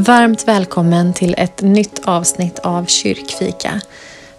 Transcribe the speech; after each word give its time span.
Varmt 0.00 0.48
välkommen 0.48 1.12
till 1.12 1.34
ett 1.38 1.62
nytt 1.62 2.00
avsnitt 2.04 2.58
av 2.58 2.84
Kyrkfika. 2.84 3.80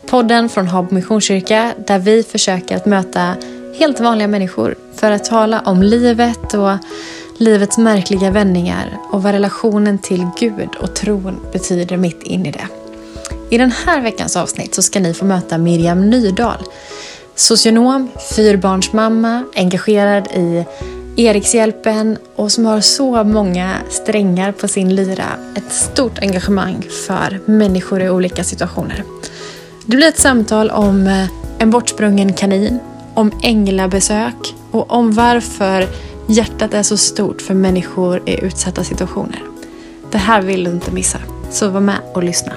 Podden 0.05 0.49
från 0.49 0.67
Habo 0.67 0.95
Missionskyrka 0.95 1.73
där 1.87 1.99
vi 1.99 2.23
försöker 2.23 2.75
att 2.75 2.85
möta 2.85 3.35
helt 3.79 3.99
vanliga 3.99 4.27
människor 4.27 4.75
för 4.95 5.11
att 5.11 5.25
tala 5.25 5.59
om 5.59 5.83
livet 5.83 6.53
och 6.53 6.77
livets 7.37 7.77
märkliga 7.77 8.31
vändningar 8.31 8.97
och 9.11 9.23
vad 9.23 9.31
relationen 9.31 9.97
till 9.99 10.27
Gud 10.39 10.69
och 10.79 10.95
tron 10.95 11.39
betyder 11.53 11.97
mitt 11.97 12.23
in 12.23 12.45
i 12.45 12.51
det. 12.51 12.67
I 13.49 13.57
den 13.57 13.71
här 13.71 14.01
veckans 14.01 14.37
avsnitt 14.37 14.75
så 14.75 14.81
ska 14.81 14.99
ni 14.99 15.13
få 15.13 15.25
möta 15.25 15.57
Miriam 15.57 16.09
Nydahl. 16.09 16.63
Socionom, 17.35 18.09
fyrbarnsmamma, 18.35 19.43
engagerad 19.55 20.27
i 20.27 20.65
Erikshjälpen 21.21 22.17
och 22.35 22.51
som 22.51 22.65
har 22.65 22.81
så 22.81 23.23
många 23.23 23.75
strängar 23.89 24.51
på 24.51 24.67
sin 24.67 24.95
lyra. 24.95 25.25
Ett 25.55 25.71
stort 25.71 26.19
engagemang 26.19 26.85
för 27.07 27.39
människor 27.45 28.01
i 28.01 28.09
olika 28.09 28.43
situationer. 28.43 29.03
Det 29.85 29.97
blir 29.97 30.07
ett 30.07 30.19
samtal 30.19 30.69
om 30.69 31.07
eh, 31.07 31.25
en 31.59 31.69
bortsprungen 31.69 32.33
kanin, 32.33 32.79
om 33.13 33.31
änglabesök 33.43 34.55
och 34.71 34.91
om 34.91 35.11
varför 35.11 35.87
hjärtat 36.27 36.73
är 36.73 36.83
så 36.83 36.97
stort 36.97 37.41
för 37.41 37.53
människor 37.53 38.29
i 38.29 38.45
utsatta 38.45 38.83
situationer. 38.83 39.43
Det 40.11 40.17
här 40.17 40.41
vill 40.41 40.63
du 40.63 40.71
inte 40.71 40.91
missa, 40.91 41.19
så 41.51 41.67
var 41.67 41.81
med 41.81 41.99
och 42.13 42.23
lyssna. 42.23 42.53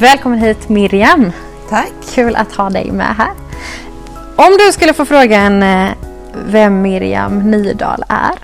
Välkommen 0.00 0.38
hit 0.38 0.68
Miriam. 0.68 1.32
Tack. 1.68 1.92
Kul 2.14 2.36
att 2.36 2.52
ha 2.52 2.70
dig 2.70 2.92
med 2.92 3.16
här. 3.16 3.30
Om 4.36 4.56
du 4.66 4.72
skulle 4.72 4.94
få 4.94 5.04
frågan 5.04 5.62
eh, 5.62 5.90
vem 6.46 6.82
Miriam 6.82 7.50
Nydahl 7.50 8.04
är, 8.08 8.34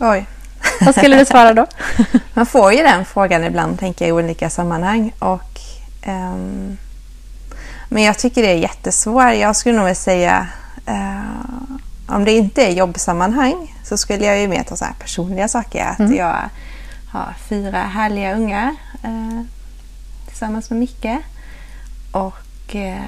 Oj. 0.00 0.26
vad 0.80 0.94
skulle 0.94 1.16
du 1.16 1.24
svara 1.24 1.54
då? 1.54 1.66
Man 2.34 2.46
får 2.46 2.72
ju 2.72 2.82
den 2.82 3.04
frågan 3.04 3.44
ibland, 3.44 3.78
tänker 3.78 4.04
jag, 4.04 4.08
i 4.08 4.12
olika 4.12 4.50
sammanhang. 4.50 5.12
Och, 5.18 5.60
ehm, 6.02 6.76
men 7.88 8.02
jag 8.02 8.18
tycker 8.18 8.42
det 8.42 8.50
är 8.50 8.58
jättesvårt. 8.58 9.34
Jag 9.34 9.56
skulle 9.56 9.76
nog 9.76 9.84
vilja 9.84 9.94
säga, 9.94 10.46
eh, 10.86 12.14
om 12.14 12.24
det 12.24 12.32
inte 12.32 12.62
är 12.66 12.70
jobbsammanhang, 12.70 13.76
så 13.84 13.96
skulle 13.96 14.24
jag 14.24 14.40
ju 14.40 14.48
mer 14.48 14.62
ta 14.62 14.76
så 14.76 14.84
här 14.84 14.94
personliga 15.00 15.48
saker. 15.48 15.84
Att 15.98 16.14
jag 16.16 16.36
har 17.12 17.34
fyra 17.48 17.78
härliga 17.78 18.34
ungar 18.34 18.76
eh, 19.02 19.42
tillsammans 20.38 20.70
med 20.70 20.78
Micke. 20.78 21.18
Och 22.12 22.76
eh, 22.76 23.02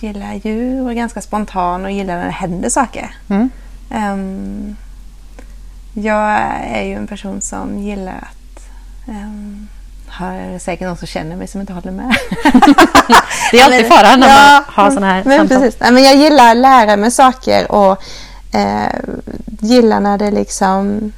gillar 0.00 0.34
djur 0.34 0.82
och 0.84 0.90
är 0.90 0.94
ganska 0.94 1.20
spontan 1.20 1.84
och 1.84 1.90
gillar 1.90 2.16
när 2.16 2.24
det 2.24 2.30
händer 2.30 2.68
saker. 2.68 3.16
Mm. 3.28 3.50
Ehm, 3.90 4.76
jag 5.94 6.38
är 6.72 6.82
ju 6.82 6.94
en 6.94 7.06
person 7.06 7.40
som 7.40 7.78
gillar 7.78 8.16
att... 8.30 8.68
Um, 9.08 9.68
har 10.08 10.58
säkert 10.58 10.86
någon 10.86 10.96
som 10.96 11.06
känner 11.06 11.36
mig 11.36 11.46
som 11.46 11.60
inte 11.60 11.72
håller 11.72 11.90
med. 11.90 12.16
Det 13.50 13.58
är 13.60 13.64
alltid 13.64 13.80
Men- 13.80 13.90
fara 13.90 14.16
när 14.16 14.28
ja, 14.28 14.34
man 14.52 14.62
har 14.66 14.90
sådana 14.90 15.06
här 15.12 15.22
men 15.24 15.38
samtal. 15.38 15.58
precis. 15.58 15.80
Nej, 15.80 15.92
men 15.92 16.02
jag 16.02 16.16
gillar 16.16 16.50
att 16.50 16.56
lära 16.56 16.96
mig 16.96 17.10
saker 17.10 17.72
och 17.72 18.02
eh, 18.54 18.92
gillar 19.60 20.00
när 20.00 20.18
det 20.18 20.30
liksom 20.30 21.12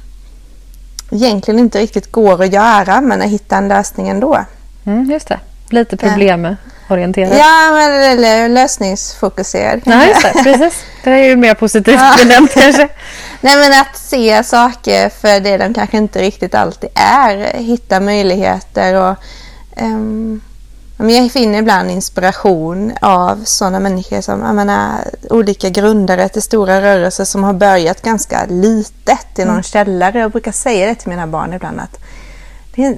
egentligen 1.11 1.59
inte 1.59 1.79
riktigt 1.79 2.11
går 2.11 2.43
att 2.43 2.53
göra 2.53 3.01
men 3.01 3.19
jag 3.19 3.27
hittar 3.27 3.57
en 3.57 3.67
lösning 3.67 4.09
ändå. 4.09 4.45
Mm, 4.85 5.11
just 5.11 5.27
det. 5.27 5.39
Lite 5.69 5.97
problemorienterad. 5.97 7.37
Ja, 7.37 7.71
men 7.71 8.01
eller 8.11 8.49
lösningsfokuserad. 8.49 9.81
Ja, 9.85 10.05
just 10.05 10.21
det. 10.21 10.43
Precis. 10.43 10.83
Det 11.03 11.09
är 11.09 11.23
ju 11.23 11.35
mer 11.35 11.53
positivt 11.53 11.95
Ja. 11.99 12.15
benämnt 12.17 12.53
kanske. 12.53 12.89
Nej 13.41 13.57
men 13.57 13.79
att 13.81 13.97
se 13.97 14.43
saker 14.43 15.09
för 15.09 15.39
det 15.39 15.57
de 15.57 15.73
kanske 15.73 15.97
inte 15.97 16.21
riktigt 16.21 16.55
alltid 16.55 16.89
är. 16.95 17.57
Hitta 17.57 17.99
möjligheter 17.99 18.95
och 18.95 19.15
men 21.01 21.15
jag 21.15 21.31
finner 21.31 21.59
ibland 21.59 21.91
inspiration 21.91 22.91
av 23.01 23.43
sådana 23.45 23.79
människor 23.79 24.21
som 24.21 24.39
menar, 24.39 24.97
olika 25.29 25.69
grundare 25.69 26.29
till 26.29 26.41
stora 26.41 26.81
rörelser 26.81 27.25
som 27.25 27.43
har 27.43 27.53
börjat 27.53 28.01
ganska 28.01 28.45
litet 28.49 29.39
i 29.39 29.45
någon 29.45 29.63
källare. 29.63 30.19
Jag 30.19 30.31
brukar 30.31 30.51
säga 30.51 30.87
det 30.87 30.95
till 30.95 31.09
mina 31.09 31.27
barn 31.27 31.53
ibland 31.53 31.79
att 31.79 31.99
det 32.75 32.85
är, 32.85 32.97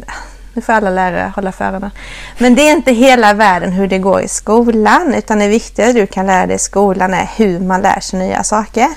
nu 0.54 0.62
får 0.62 0.74
alla 0.74 0.90
lärare 0.90 1.32
hålla 1.36 1.52
för 1.52 1.66
öronen. 1.66 1.92
Men 2.38 2.56
det 2.56 2.62
är 2.62 2.72
inte 2.72 2.92
hela 2.92 3.34
världen 3.34 3.72
hur 3.72 3.88
det 3.88 3.98
går 3.98 4.22
i 4.22 4.28
skolan 4.28 5.14
utan 5.14 5.40
det 5.40 5.48
viktiga 5.48 5.94
du 5.94 6.08
kan 6.08 6.28
lära 6.28 6.46
dig 6.46 6.56
i 6.56 6.60
skolan 6.60 7.14
är 7.14 7.30
hur 7.36 7.60
man 7.60 7.82
lär 7.82 8.00
sig 8.00 8.20
nya 8.20 8.44
saker. 8.44 8.88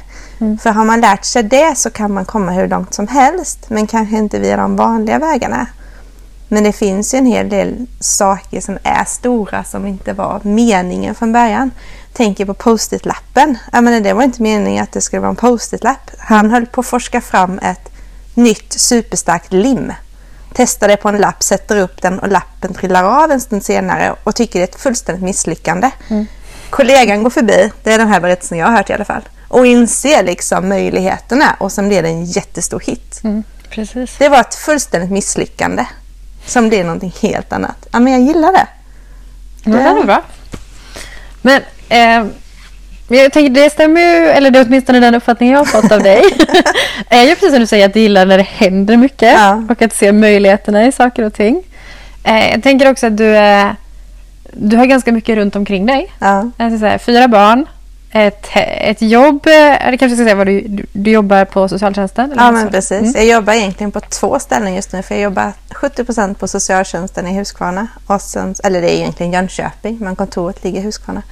För 0.63 0.71
har 0.71 0.85
man 0.85 1.01
lärt 1.01 1.25
sig 1.25 1.43
det 1.43 1.79
så 1.79 1.91
kan 1.91 2.13
man 2.13 2.25
komma 2.25 2.53
hur 2.53 2.69
långt 2.69 2.95
som 2.95 3.09
helst 3.09 3.71
men 3.71 3.87
kanske 3.87 4.17
inte 4.17 4.39
via 4.39 4.57
de 4.57 4.77
vanliga 4.77 5.19
vägarna. 5.19 5.67
Men 6.49 6.65
det 6.65 6.73
finns 6.73 7.15
ju 7.15 7.19
en 7.19 7.27
hel 7.27 7.49
del 7.49 7.87
saker 8.01 8.61
som 8.61 8.79
är 8.83 9.05
stora 9.05 9.65
som 9.65 9.87
inte 9.87 10.13
var 10.13 10.41
meningen 10.43 11.15
från 11.15 11.33
början. 11.33 11.71
Tänker 12.13 12.45
på 12.45 12.55
post-it-lappen. 12.55 13.59
Jag 13.73 13.85
menar, 13.85 14.01
det 14.01 14.13
var 14.13 14.23
inte 14.23 14.43
meningen 14.43 14.83
att 14.83 14.93
det 14.93 15.01
skulle 15.01 15.21
vara 15.21 15.31
en 15.31 15.37
post-it-lapp. 15.37 16.11
Han 16.19 16.51
höll 16.51 16.67
på 16.67 16.81
att 16.81 16.87
forska 16.87 17.21
fram 17.21 17.59
ett 17.59 17.93
nytt 18.35 18.73
superstarkt 18.73 19.53
lim. 19.53 19.93
Testar 20.55 20.89
det 20.89 20.97
på 20.97 21.09
en 21.09 21.19
lapp, 21.19 21.43
sätter 21.43 21.77
upp 21.77 22.03
den 22.03 22.19
och 22.19 22.29
lappen 22.29 22.75
trillar 22.75 23.25
av 23.25 23.31
en 23.31 23.41
stund 23.41 23.65
senare 23.65 24.15
och 24.25 24.35
tycker 24.35 24.59
det 24.59 24.65
är 24.65 24.69
ett 24.69 24.81
fullständigt 24.83 25.25
misslyckande. 25.25 25.91
Kollegan 26.71 27.23
går 27.23 27.31
förbi, 27.31 27.73
det 27.83 27.93
är 27.93 27.99
den 27.99 28.09
här 28.09 28.21
berättelsen 28.21 28.59
jag 28.59 28.67
har 28.67 28.77
hört 28.77 28.91
i 28.91 28.93
alla 28.93 29.05
fall, 29.05 29.23
och 29.49 29.67
inser 29.67 30.23
liksom 30.23 30.69
möjligheterna 30.69 31.57
och 31.59 31.73
sen 31.73 31.89
blir 31.89 32.03
det 32.03 32.09
en 32.09 32.25
jättestor 32.25 32.81
hit. 32.81 33.21
Mm, 33.25 33.45
precis. 33.71 34.17
Det 34.19 34.29
var 34.29 34.41
ett 34.41 34.55
fullständigt 34.55 35.11
misslyckande 35.11 35.87
som 36.47 36.69
blev 36.69 36.85
någonting 36.85 37.15
helt 37.23 37.53
annat. 37.53 37.87
Ja, 37.91 38.01
men 38.01 38.13
jag 38.13 38.23
gillar 38.23 38.53
det. 38.53 38.67
Ja, 39.65 39.73
det 39.73 40.01
är 40.01 40.05
bra. 40.05 40.23
Men 41.43 41.63
eh, 41.89 42.33
jag 43.09 43.33
tänker, 43.33 43.63
det 43.63 43.71
stämmer 43.71 44.01
ju, 44.01 44.29
eller 44.29 44.51
det 44.51 44.59
är 44.59 44.67
åtminstone 44.67 45.01
den 45.01 45.15
uppfattningen 45.15 45.53
jag 45.53 45.61
har 45.61 45.83
fått 45.83 45.93
av 45.93 46.03
dig. 46.03 46.23
är 47.09 47.23
ju 47.23 47.35
precis 47.35 47.51
som 47.51 47.61
du 47.61 47.67
säger 47.67 47.87
att 47.87 47.95
du 47.95 48.01
gillar 48.01 48.27
när 48.27 48.39
det 48.39 48.45
händer 48.45 48.97
mycket 48.97 49.33
Ja. 49.33 49.63
och 49.71 49.83
att 49.83 49.95
se 49.95 50.13
möjligheterna 50.13 50.87
i 50.87 50.93
saker 50.93 51.23
och 51.23 51.35
ting. 51.35 51.63
Eh, 52.25 52.51
jag 52.51 52.63
tänker 52.63 52.91
också 52.91 53.07
att 53.07 53.17
du, 53.17 53.37
eh, 53.37 53.67
du 54.53 54.77
har 54.77 54.87
ganska 54.87 55.13
mycket 55.13 55.37
runt 55.37 55.57
omkring 55.57 55.87
dig. 55.87 56.13
Ja. 56.19 56.51
Alltså 56.57 56.79
så 56.79 56.87
här, 56.87 56.99
fyra 56.99 57.29
barn, 57.29 57.67
ett, 58.11 58.47
ett 58.81 59.03
jobb, 59.03 59.47
eh, 59.47 59.87
eller 59.87 59.97
kanske 59.97 60.17
ska 60.17 60.25
säga 60.25 60.35
vad 60.35 60.47
du, 60.47 60.87
du, 60.93 61.11
jobbar 61.11 61.45
på 61.45 61.69
socialtjänsten? 61.69 62.33
Ja, 62.37 62.51
men 62.51 62.71
precis. 62.71 63.01
Mm. 63.01 63.13
Jag 63.15 63.27
jobbar 63.27 63.53
egentligen 63.53 63.93
på 63.93 64.01
två 64.01 64.39
ställen 64.39 64.75
just 64.75 64.93
nu. 64.93 65.03
För 65.03 65.15
jag 65.15 65.23
jobbar 65.23 65.53
70% 65.71 66.35
på 66.35 66.49
socialtjänsten 66.49 67.27
i 67.27 67.39
Huskvarna. 67.39 67.87
Och 68.07 68.21
sen, 68.21 68.55
eller 68.65 68.83
det 68.83 68.95
är 68.95 68.97
egentligen 68.97 69.33
Jönköping, 69.33 69.99
men 70.01 70.17
kontoret 70.17 70.65
ligger 70.65 70.81
i 70.81 70.83
Huskvarna. 70.83 71.23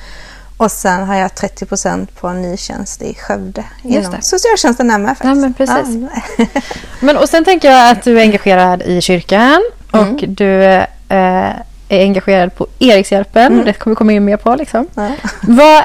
Och 0.62 0.70
sen 0.72 1.04
har 1.06 1.14
jag 1.14 1.30
30% 1.30 2.06
på 2.20 2.28
en 2.28 2.42
ny 2.42 2.56
tjänst 2.56 3.02
i 3.02 3.14
Skövde. 3.14 3.64
Just 3.82 4.10
det. 4.12 4.22
socialtjänsten 4.22 4.88
där 4.88 4.98
med 4.98 5.08
faktiskt. 5.18 5.24
Ja, 5.28 5.34
men 5.34 5.54
precis. 5.54 6.10
Ja. 6.38 6.46
Men 7.00 7.16
och 7.16 7.28
sen 7.28 7.44
tänker 7.44 7.70
jag 7.70 7.90
att 7.90 8.02
du 8.04 8.18
är 8.18 8.22
engagerad 8.22 8.82
i 8.82 9.00
kyrkan 9.00 9.62
Mm. 9.94 10.14
och 10.14 10.24
du 10.28 10.62
eh, 10.64 10.84
är 11.08 11.54
engagerad 11.88 12.54
på 12.54 12.66
Erikshjälpen. 12.78 13.62
Det 13.64 13.72
kommer 13.72 13.94
vi 13.94 13.96
komma 13.98 14.12
in 14.12 14.24
mer 14.24 14.36
på. 14.36 14.54
Liksom. 14.54 14.86
Ja. 14.94 15.10
Vad, 15.42 15.84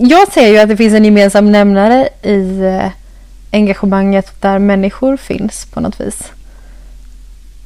jag 0.00 0.32
ser 0.32 0.48
ju 0.48 0.58
att 0.58 0.68
det 0.68 0.76
finns 0.76 0.94
en 0.94 1.04
gemensam 1.04 1.52
nämnare 1.52 2.08
i 2.22 2.60
eh, 2.64 2.90
engagemanget 3.52 4.42
där 4.42 4.58
människor 4.58 5.16
finns 5.16 5.66
på 5.66 5.80
något 5.80 6.00
vis. 6.00 6.22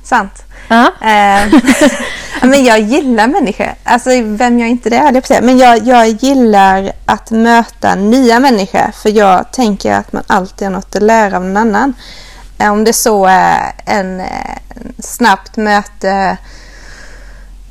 Sant. 0.04 0.42
Ja. 0.68 0.92
Eh, 1.00 1.54
men 2.42 2.64
jag 2.64 2.80
gillar 2.80 3.26
människor. 3.26 3.74
Alltså 3.84 4.10
vem 4.24 4.58
jag 4.58 4.68
inte 4.68 4.90
det, 4.90 4.98
höll 4.98 5.14
jag 5.14 5.28
på. 5.28 5.38
Men 5.42 5.58
jag, 5.58 5.86
jag 5.86 6.08
gillar 6.08 6.92
att 7.06 7.30
möta 7.30 7.94
nya 7.94 8.40
människor. 8.40 8.92
För 8.92 9.10
jag 9.10 9.52
tänker 9.52 9.92
att 9.92 10.12
man 10.12 10.22
alltid 10.26 10.66
har 10.66 10.72
något 10.72 10.96
att 10.96 11.02
lära 11.02 11.36
av 11.36 11.44
någon 11.44 11.56
annan. 11.56 11.94
Eh, 12.58 12.72
Om 12.72 12.84
det 12.84 12.92
så 12.92 13.26
är 13.26 13.72
en, 13.84 14.20
en 14.20 14.92
snabbt 14.98 15.56
möte 15.56 16.36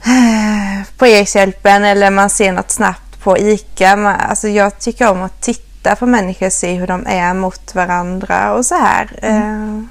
eh, 0.05 0.87
på 0.97 1.07
Erikshjälpen 1.07 1.83
eller 1.83 2.09
man 2.11 2.29
ser 2.29 2.51
något 2.51 2.71
snabbt 2.71 3.23
på 3.23 3.37
ICA. 3.37 4.15
Alltså 4.29 4.47
jag 4.47 4.79
tycker 4.79 5.11
om 5.11 5.21
att 5.21 5.41
titta 5.41 5.95
på 5.95 6.05
människor, 6.05 6.49
se 6.49 6.73
hur 6.73 6.87
de 6.87 7.07
är 7.07 7.33
mot 7.33 7.75
varandra 7.75 8.53
och 8.53 8.65
så 8.65 8.75
här. 8.75 9.19
Eh, 9.21 9.81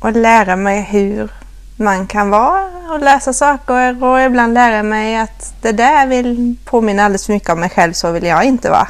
och 0.00 0.12
lära 0.12 0.56
mig 0.56 0.82
hur 0.82 1.30
man 1.76 2.06
kan 2.06 2.30
vara 2.30 2.62
och 2.90 3.00
läsa 3.00 3.32
saker 3.32 4.04
och 4.04 4.20
ibland 4.20 4.54
lära 4.54 4.82
mig 4.82 5.16
att 5.16 5.54
det 5.62 5.72
där 5.72 6.06
vill 6.06 6.56
påminna 6.64 7.04
alldeles 7.04 7.26
för 7.26 7.32
mycket 7.32 7.50
om 7.50 7.60
mig 7.60 7.70
själv, 7.70 7.92
så 7.92 8.10
vill 8.10 8.24
jag 8.24 8.44
inte 8.44 8.70
vara. 8.70 8.88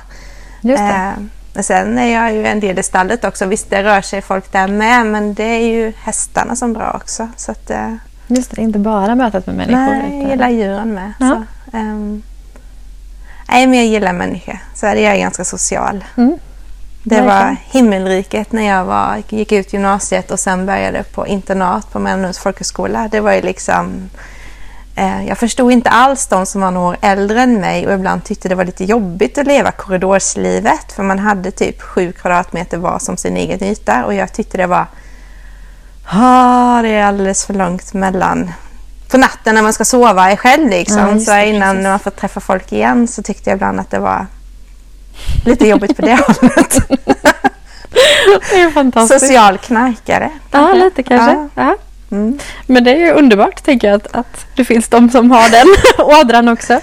Just 0.61 0.83
det. 0.83 1.15
Eh, 1.55 1.63
sen 1.63 1.99
är 1.99 2.15
jag 2.15 2.33
ju 2.33 2.47
en 2.47 2.61
del 2.61 2.79
i 2.79 2.83
stallet 2.83 3.25
också. 3.25 3.47
Visst, 3.47 3.71
det 3.71 3.83
rör 3.83 4.01
sig 4.01 4.23
folk 4.23 4.53
där 4.53 4.69
med, 4.69 5.07
men 5.07 5.35
det 5.35 5.45
är 5.45 5.67
ju 5.67 5.93
hästarna 6.03 6.57
som 6.57 6.73
drar 6.73 6.97
också. 6.97 7.29
Så 7.37 7.53
att, 7.53 7.71
eh, 7.71 7.95
Just 8.27 8.51
det, 8.51 8.63
inte 8.63 8.79
bara 8.79 9.15
mötet 9.15 9.47
med 9.47 9.57
människor. 9.57 9.95
Nej, 9.95 10.23
jag 10.23 10.31
gillar 10.31 10.49
djuren 10.49 10.95
med. 10.95 11.13
Ja. 11.21 11.29
Så, 11.71 11.77
ehm, 11.77 12.23
nej, 13.49 13.67
men 13.67 13.79
jag 13.79 13.87
gillar 13.87 14.13
människor. 14.13 14.59
Så 14.75 14.87
är 14.87 14.95
det, 14.95 15.01
jag 15.01 15.15
är 15.15 15.19
ganska 15.19 15.45
social. 15.45 16.05
Mm. 16.17 16.39
Det 17.06 17.21
var 17.21 17.56
himmelriket 17.71 18.53
när 18.53 18.62
jag 18.62 18.85
var, 18.85 19.23
gick 19.29 19.53
ut 19.53 19.73
gymnasiet 19.73 20.31
och 20.31 20.41
sen 20.41 20.67
började 20.67 21.03
på 21.03 21.27
internat 21.27 21.93
på 21.93 21.99
Mälmlunds 21.99 22.39
folkhögskola. 22.39 23.09
Det 23.09 23.21
var 23.21 23.33
ju 23.33 23.43
liksom... 23.43 24.11
Eh, 24.97 25.27
jag 25.29 25.39
förstod 25.39 25.73
inte 25.73 25.91
alls 25.91 26.27
de 26.27 26.47
som 26.47 26.61
var 26.61 26.71
några 26.71 26.89
år 26.89 26.97
äldre 27.01 27.43
än 27.43 27.61
mig 27.61 27.87
och 27.87 27.93
ibland 27.93 28.25
tyckte 28.25 28.49
det 28.49 28.55
var 28.55 28.65
lite 28.65 28.85
jobbigt 28.85 29.39
att 29.39 29.47
leva 29.47 29.71
korridorslivet 29.71 30.93
för 30.93 31.03
man 31.03 31.19
hade 31.19 31.51
typ 31.51 31.83
sju 31.83 32.12
kvadratmeter 32.12 32.77
var 32.77 32.99
som 32.99 33.17
sin 33.17 33.37
egen 33.37 33.62
yta 33.62 34.05
och 34.05 34.15
jag 34.15 34.33
tyckte 34.33 34.57
det 34.57 34.67
var... 34.67 34.87
Ah, 36.07 36.83
det 36.83 36.89
är 36.89 37.05
alldeles 37.05 37.47
för 37.47 37.55
långt 37.55 37.95
mellan... 37.95 38.53
På 39.11 39.19
natten 39.19 39.55
när 39.55 39.62
man 39.62 39.73
ska 39.73 39.85
sova 39.85 40.37
själv 40.37 40.69
liksom. 40.69 40.99
Ja, 40.99 41.19
så 41.19 41.37
innan 41.37 41.77
precis. 41.77 41.89
man 41.89 41.99
får 41.99 42.11
träffa 42.11 42.41
folk 42.41 42.73
igen 42.73 43.09
så 43.09 43.23
tyckte 43.23 43.50
jag 43.50 43.57
ibland 43.57 43.81
att 43.81 43.91
det 43.91 43.99
var 43.99 44.27
lite 45.44 45.69
jobbigt 45.69 45.96
på 45.96 46.02
det 46.02 46.14
hållet. 46.40 46.78
Det 48.50 48.61
är 48.61 48.70
fantastiskt. 48.70 49.20
Social 49.26 49.58
knarkare. 49.58 50.31
Ja, 50.50 50.72
lite 50.72 51.02
kanske. 51.02 51.32
Ja. 51.32 51.49
Ja. 51.55 51.76
Mm. 52.11 52.38
Men 52.66 52.84
det 52.84 52.90
är 52.90 52.96
ju 52.99 53.11
underbart 53.12 53.62
tänker 53.64 53.88
jag 53.88 53.96
att, 53.96 54.14
att 54.16 54.46
det 54.56 54.64
finns 54.64 54.88
de 54.88 55.11
som 55.11 55.31
har 55.31 55.50
den 55.50 55.66
ådran 56.20 56.49
också. 56.49 56.81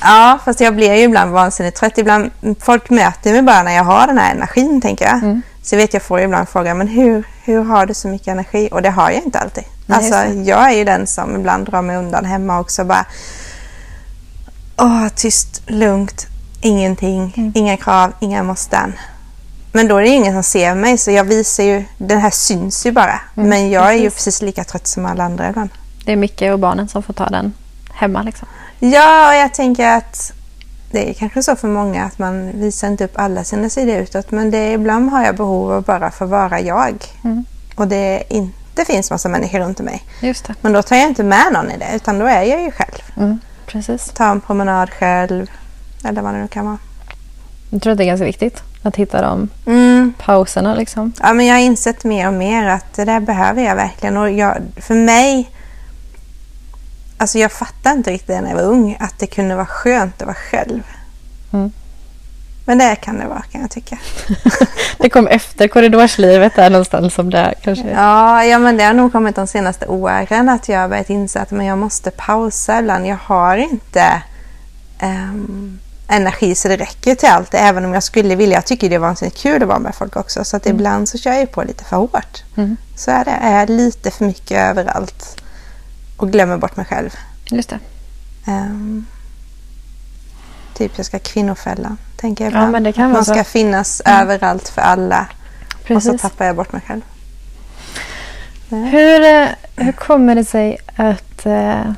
ja, 0.00 0.38
fast 0.44 0.60
jag 0.60 0.74
blir 0.76 0.94
ju 0.94 1.02
ibland 1.02 1.32
vansinnigt 1.32 1.76
trött. 1.76 1.98
Ibland, 1.98 2.30
folk 2.60 2.90
möter 2.90 3.32
mig 3.32 3.42
bara 3.42 3.62
när 3.62 3.72
jag 3.72 3.84
har 3.84 4.06
den 4.06 4.18
här 4.18 4.34
energin, 4.34 4.80
tänker 4.80 5.04
jag. 5.04 5.14
Mm. 5.14 5.42
Så 5.62 5.76
vet 5.76 5.94
jag 5.94 6.02
får 6.02 6.20
ibland 6.20 6.48
frågan, 6.48 6.78
men 6.78 6.88
hur, 6.88 7.24
hur 7.44 7.64
har 7.64 7.86
du 7.86 7.94
så 7.94 8.08
mycket 8.08 8.28
energi? 8.28 8.68
Och 8.72 8.82
det 8.82 8.90
har 8.90 9.10
jag 9.10 9.22
inte 9.22 9.38
alltid. 9.38 9.64
Nej, 9.86 9.96
alltså, 9.98 10.34
jag 10.44 10.72
är 10.72 10.76
ju 10.76 10.84
den 10.84 11.06
som 11.06 11.36
ibland 11.36 11.66
drar 11.66 11.82
mig 11.82 11.96
undan 11.96 12.24
hemma 12.24 12.60
också. 12.60 12.84
Bara, 12.84 13.06
Åh, 14.76 15.08
tyst, 15.16 15.62
lugnt, 15.66 16.26
ingenting, 16.62 17.34
Mm. 17.36 17.52
inga 17.54 17.76
krav, 17.76 18.12
inga 18.20 18.42
måsten. 18.42 18.92
Men 19.72 19.88
då 19.88 19.96
är 19.96 20.02
det 20.02 20.08
ingen 20.08 20.32
som 20.32 20.42
ser 20.42 20.74
mig 20.74 20.98
så 20.98 21.10
jag 21.10 21.24
visar 21.24 21.64
ju, 21.64 21.84
den 21.98 22.20
här 22.20 22.30
syns 22.30 22.86
ju 22.86 22.92
bara. 22.92 23.20
Mm, 23.36 23.48
men 23.48 23.70
jag 23.70 23.88
är 23.88 23.92
ju 23.98 24.10
precis. 24.10 24.42
lika 24.42 24.64
trött 24.64 24.86
som 24.86 25.06
alla 25.06 25.24
andra 25.24 25.48
ibland. 25.48 25.70
Det 26.04 26.12
är 26.12 26.16
Micke 26.16 26.42
och 26.42 26.58
barnen 26.58 26.88
som 26.88 27.02
får 27.02 27.12
ta 27.12 27.26
den 27.26 27.52
hemma 27.94 28.22
liksom. 28.22 28.48
Ja, 28.78 29.28
och 29.28 29.34
jag 29.34 29.54
tänker 29.54 29.88
att 29.88 30.32
det 30.90 31.10
är 31.10 31.14
kanske 31.14 31.42
så 31.42 31.56
för 31.56 31.68
många 31.68 32.04
att 32.04 32.18
man 32.18 32.50
visar 32.60 32.88
inte 32.88 33.04
upp 33.04 33.12
alla 33.18 33.44
sina 33.44 33.68
sidor 33.68 33.96
utåt. 33.96 34.30
Men 34.30 34.50
det, 34.50 34.58
är- 34.58 34.72
ibland 34.74 35.10
har 35.10 35.24
jag 35.24 35.36
behov 35.36 35.72
av 35.72 35.82
bara 35.82 36.10
få 36.10 36.26
vara 36.26 36.60
jag. 36.60 36.94
Mm. 37.24 37.44
Och 37.76 37.88
det 37.88 38.22
inte 38.28 38.84
finns 38.84 39.10
massa 39.10 39.28
människor 39.28 39.58
runt 39.58 39.80
mig. 39.80 40.02
Just 40.20 40.44
det. 40.46 40.54
Men 40.60 40.72
då 40.72 40.82
tar 40.82 40.96
jag 40.96 41.08
inte 41.08 41.22
med 41.22 41.52
någon 41.52 41.70
i 41.70 41.78
det, 41.78 41.88
utan 41.94 42.18
då 42.18 42.26
är 42.26 42.42
jag 42.42 42.62
ju 42.62 42.70
själv. 42.70 43.02
Mm. 43.16 43.38
Precis. 43.66 44.04
Ta 44.14 44.24
en 44.30 44.40
promenad 44.40 44.90
själv, 44.90 45.50
eller 46.04 46.22
vad 46.22 46.34
det 46.34 46.40
nu 46.40 46.48
kan 46.48 46.66
vara. 46.66 46.78
Jag 47.70 47.82
tror 47.82 47.90
att 47.92 47.98
det 47.98 48.04
är 48.04 48.06
ganska 48.06 48.24
viktigt 48.24 48.62
att 48.82 48.96
hitta 48.96 49.22
de 49.22 49.48
Mm. 49.66 50.14
pauserna 50.18 50.74
liksom. 50.74 51.12
Ja, 51.20 51.32
men 51.32 51.46
jag 51.46 51.54
har 51.54 51.60
insett 51.60 52.04
mer 52.04 52.26
och 52.26 52.34
mer 52.34 52.68
att 52.68 52.94
det 52.94 53.04
där 53.04 53.20
behöver 53.20 53.62
jag 53.62 53.76
verkligen. 53.76 54.16
Och 54.16 54.30
jag, 54.30 54.56
för 54.76 54.94
mig... 54.94 55.50
Alltså 57.16 57.38
jag 57.38 57.52
fattade 57.52 57.96
inte 57.96 58.10
riktigt 58.10 58.42
när 58.42 58.48
jag 58.48 58.56
var 58.56 58.62
ung 58.62 58.96
att 59.00 59.18
det 59.18 59.26
kunde 59.26 59.54
vara 59.54 59.66
skönt 59.66 60.22
att 60.22 60.26
vara 60.26 60.36
själv. 60.50 60.82
Mm. 61.52 61.72
Men 62.66 62.78
det 62.78 62.96
kan 62.96 63.18
det 63.18 63.26
vara 63.26 63.42
kan 63.42 63.60
jag 63.60 63.70
tycka. 63.70 63.98
Det 64.98 65.10
kom 65.10 65.26
efter 65.26 65.68
korridorslivet 65.68 66.56
där 66.56 66.70
någonstans 66.70 67.14
som 67.14 67.30
det 67.30 67.54
kanske 67.62 67.90
Ja, 67.90 68.44
ja, 68.44 68.58
men 68.58 68.76
det 68.76 68.84
har 68.84 68.92
nog 68.94 69.12
kommit 69.12 69.36
de 69.36 69.46
senaste 69.46 69.86
åren 69.86 70.48
att 70.48 70.68
jag 70.68 70.80
har 70.80 70.88
börjat 70.88 71.10
inse 71.10 71.40
att 71.40 71.50
men 71.50 71.66
jag 71.66 71.78
måste 71.78 72.10
pausa 72.10 72.78
ibland. 72.78 73.06
Jag 73.06 73.16
har 73.22 73.56
inte 73.56 74.22
ehm, 74.98 75.78
energi 76.12 76.54
så 76.54 76.68
det 76.68 76.76
räcker 76.76 77.14
till 77.14 77.28
allt. 77.28 77.54
Även 77.54 77.84
om 77.84 77.94
jag 77.94 78.02
skulle 78.02 78.34
vilja. 78.34 78.56
Jag 78.56 78.64
tycker 78.66 78.88
det 78.88 78.94
är 78.94 78.98
vansinnigt 78.98 79.36
kul 79.38 79.62
att 79.62 79.68
vara 79.68 79.78
med 79.78 79.94
folk 79.94 80.16
också. 80.16 80.44
Så 80.44 80.56
att 80.56 80.66
ibland 80.66 81.08
så 81.08 81.18
kör 81.18 81.32
jag 81.32 81.52
på 81.52 81.62
lite 81.62 81.84
för 81.84 81.96
hårt. 81.96 82.42
Mm. 82.56 82.76
Så 82.96 83.10
är 83.10 83.24
det. 83.24 83.30
Är 83.30 83.66
lite 83.66 84.10
för 84.10 84.24
mycket 84.24 84.58
överallt 84.58 85.42
och 86.16 86.32
glömmer 86.32 86.56
bort 86.56 86.76
mig 86.76 86.86
själv. 86.86 87.10
Just 87.50 87.68
det. 87.70 87.78
Ehm, 88.46 89.06
typ 90.74 90.92
jag 90.96 91.06
ska 91.06 91.18
kvinnofälla, 91.18 91.96
tänker 92.16 92.44
jag 92.44 92.52
Ja, 92.52 92.56
ibland. 92.56 92.72
men 92.72 92.82
det 92.82 92.92
kan 92.92 93.04
vara 93.04 93.12
Man 93.14 93.24
så. 93.24 93.32
ska 93.34 93.44
finnas 93.44 94.02
överallt 94.04 94.68
för 94.68 94.82
alla. 94.82 95.26
Och 95.72 95.78
så 95.78 95.84
Precis. 96.10 96.20
tappar 96.22 96.44
jag 96.44 96.56
bort 96.56 96.72
mig 96.72 96.82
själv. 96.86 97.00
Hur, 98.68 99.24
eh, 99.24 99.48
hur 99.76 99.92
kommer 99.92 100.34
det 100.34 100.44
sig 100.44 100.78
att, 100.96 101.46
eh, 101.46 101.92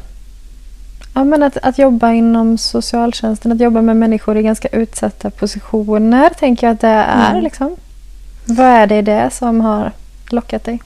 ja, 1.14 1.24
men 1.24 1.42
att, 1.42 1.56
att 1.56 1.78
jobba 1.78 2.12
inom 2.12 2.58
socialtjänsten, 2.58 3.52
att 3.52 3.60
jobba 3.60 3.82
med 3.82 3.96
människor 3.96 4.36
i 4.36 4.42
ganska 4.42 4.68
utsatta 4.68 5.30
positioner, 5.30 6.30
tänker 6.30 6.66
jag 6.66 6.74
att 6.74 6.80
det 6.80 6.88
är. 6.88 7.30
Mm. 7.30 7.42
Liksom. 7.42 7.76
Vad 8.44 8.66
är 8.66 8.86
det 8.86 8.98
i 8.98 9.02
det 9.02 9.30
som 9.32 9.60
har 9.60 9.92
lockat 10.30 10.64
dig? 10.64 10.82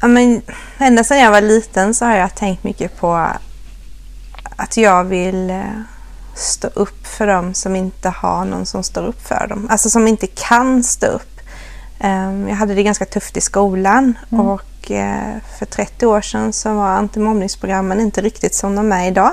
Ja, 0.00 0.08
men, 0.08 0.42
ända 0.78 1.04
sedan 1.04 1.18
jag 1.18 1.30
var 1.30 1.40
liten 1.40 1.94
så 1.94 2.04
har 2.04 2.16
jag 2.16 2.34
tänkt 2.34 2.64
mycket 2.64 3.00
på 3.00 3.28
att 4.56 4.76
jag 4.76 5.04
vill 5.04 5.50
eh, 5.50 5.62
stå 6.34 6.68
upp 6.74 7.06
för 7.06 7.26
dem 7.26 7.54
som 7.54 7.76
inte 7.76 8.08
har 8.08 8.44
någon 8.44 8.66
som 8.66 8.82
står 8.82 9.02
upp 9.02 9.26
för 9.26 9.46
dem. 9.48 9.66
Alltså 9.70 9.90
som 9.90 10.08
inte 10.08 10.26
kan 10.26 10.82
stå 10.82 11.06
upp. 11.06 11.40
Ehm, 12.00 12.48
Jag 12.48 12.56
hade 12.56 12.74
det 12.74 12.82
ganska 12.82 13.04
tufft 13.04 13.36
i 13.36 13.40
skolan 13.40 14.18
och 14.30 14.62
eh, 14.90 15.36
för 15.58 15.66
30 15.66 16.06
år 16.06 16.20
sedan 16.20 16.52
så 16.52 16.74
var 16.74 16.86
antimobbningsprogrammen 16.88 18.00
inte 18.00 18.20
riktigt 18.20 18.54
som 18.54 18.76
de 18.76 18.92
är 18.92 19.06
idag. 19.08 19.32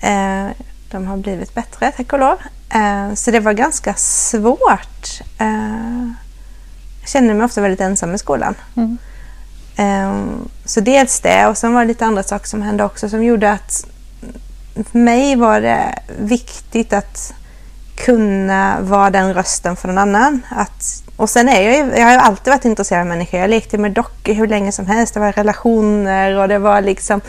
Eh, 0.00 0.46
De 0.90 1.06
har 1.06 1.16
blivit 1.16 1.54
bättre, 1.54 1.92
tack 1.96 2.12
och 2.12 2.18
lov. 2.18 2.36
Eh, 2.70 3.14
Så 3.14 3.30
det 3.30 3.40
var 3.40 3.52
ganska 3.52 3.94
svårt. 3.94 5.20
Jag 7.00 7.08
kände 7.08 7.34
mig 7.34 7.44
ofta 7.44 7.60
väldigt 7.60 7.80
ensam 7.80 8.14
i 8.14 8.18
skolan. 8.18 8.54
Mm. 8.76 8.98
Så 10.64 10.80
dels 10.80 11.20
det 11.20 11.46
och 11.46 11.58
sen 11.58 11.74
var 11.74 11.80
det 11.80 11.88
lite 11.88 12.04
andra 12.06 12.22
saker 12.22 12.46
som 12.46 12.62
hände 12.62 12.84
också 12.84 13.08
som 13.08 13.24
gjorde 13.24 13.52
att 13.52 13.86
för 14.92 14.98
mig 14.98 15.36
var 15.36 15.60
det 15.60 15.98
viktigt 16.18 16.92
att 16.92 17.32
kunna 17.96 18.76
vara 18.80 19.10
den 19.10 19.34
rösten 19.34 19.76
för 19.76 19.88
någon 19.88 19.98
annan. 19.98 20.42
Att, 20.50 21.02
och 21.16 21.30
sen 21.30 21.48
är 21.48 21.60
jag 21.60 21.74
ju, 21.74 21.96
jag 21.96 22.04
har 22.04 22.12
ju 22.12 22.18
alltid 22.18 22.52
varit 22.52 22.64
intresserad 22.64 23.00
av 23.00 23.06
människor. 23.06 23.40
Jag 23.40 23.50
lekte 23.50 23.78
med 23.78 23.92
dockor 23.92 24.34
hur 24.34 24.46
länge 24.46 24.72
som 24.72 24.86
helst. 24.86 25.14
Det 25.14 25.20
var 25.20 25.32
relationer 25.32 26.38
och 26.38 26.48
det 26.48 26.58
var 26.58 26.80
liksom 26.80 27.20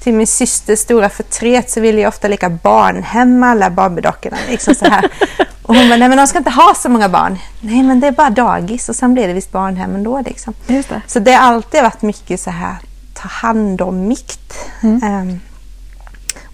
till 0.00 0.14
min 0.14 0.26
systers 0.26 0.78
stora 0.78 1.08
förtret 1.08 1.70
så 1.70 1.80
ville 1.80 2.00
jag 2.00 2.08
ofta 2.08 2.28
leka 2.28 2.50
barnhem 2.50 3.38
med 3.38 3.50
alla 3.50 3.70
Barbiedockorna. 3.70 4.36
Liksom 4.48 4.74
så 4.74 4.84
här. 4.84 5.12
Och 5.62 5.76
hon 5.76 5.88
bara, 5.88 5.96
nej 5.96 6.08
men 6.08 6.18
de 6.18 6.26
ska 6.26 6.38
inte 6.38 6.50
ha 6.50 6.74
så 6.76 6.88
många 6.88 7.08
barn. 7.08 7.38
Nej 7.60 7.82
men 7.82 8.00
det 8.00 8.06
är 8.06 8.12
bara 8.12 8.30
dagis 8.30 8.88
och 8.88 8.96
sen 8.96 9.14
blev 9.14 9.28
det 9.28 9.34
visst 9.34 9.52
barnhem 9.52 9.94
ändå 9.94 10.22
liksom. 10.26 10.54
Just 10.66 10.88
det. 10.88 11.02
Så 11.06 11.18
det 11.18 11.32
har 11.32 11.54
alltid 11.54 11.82
varit 11.82 12.02
mycket 12.02 12.40
så 12.40 12.50
här 12.50 12.76
ta 13.14 13.28
hand 13.28 13.80
om 13.80 14.08
mikt. 14.08 14.54
Ehm, 14.82 15.40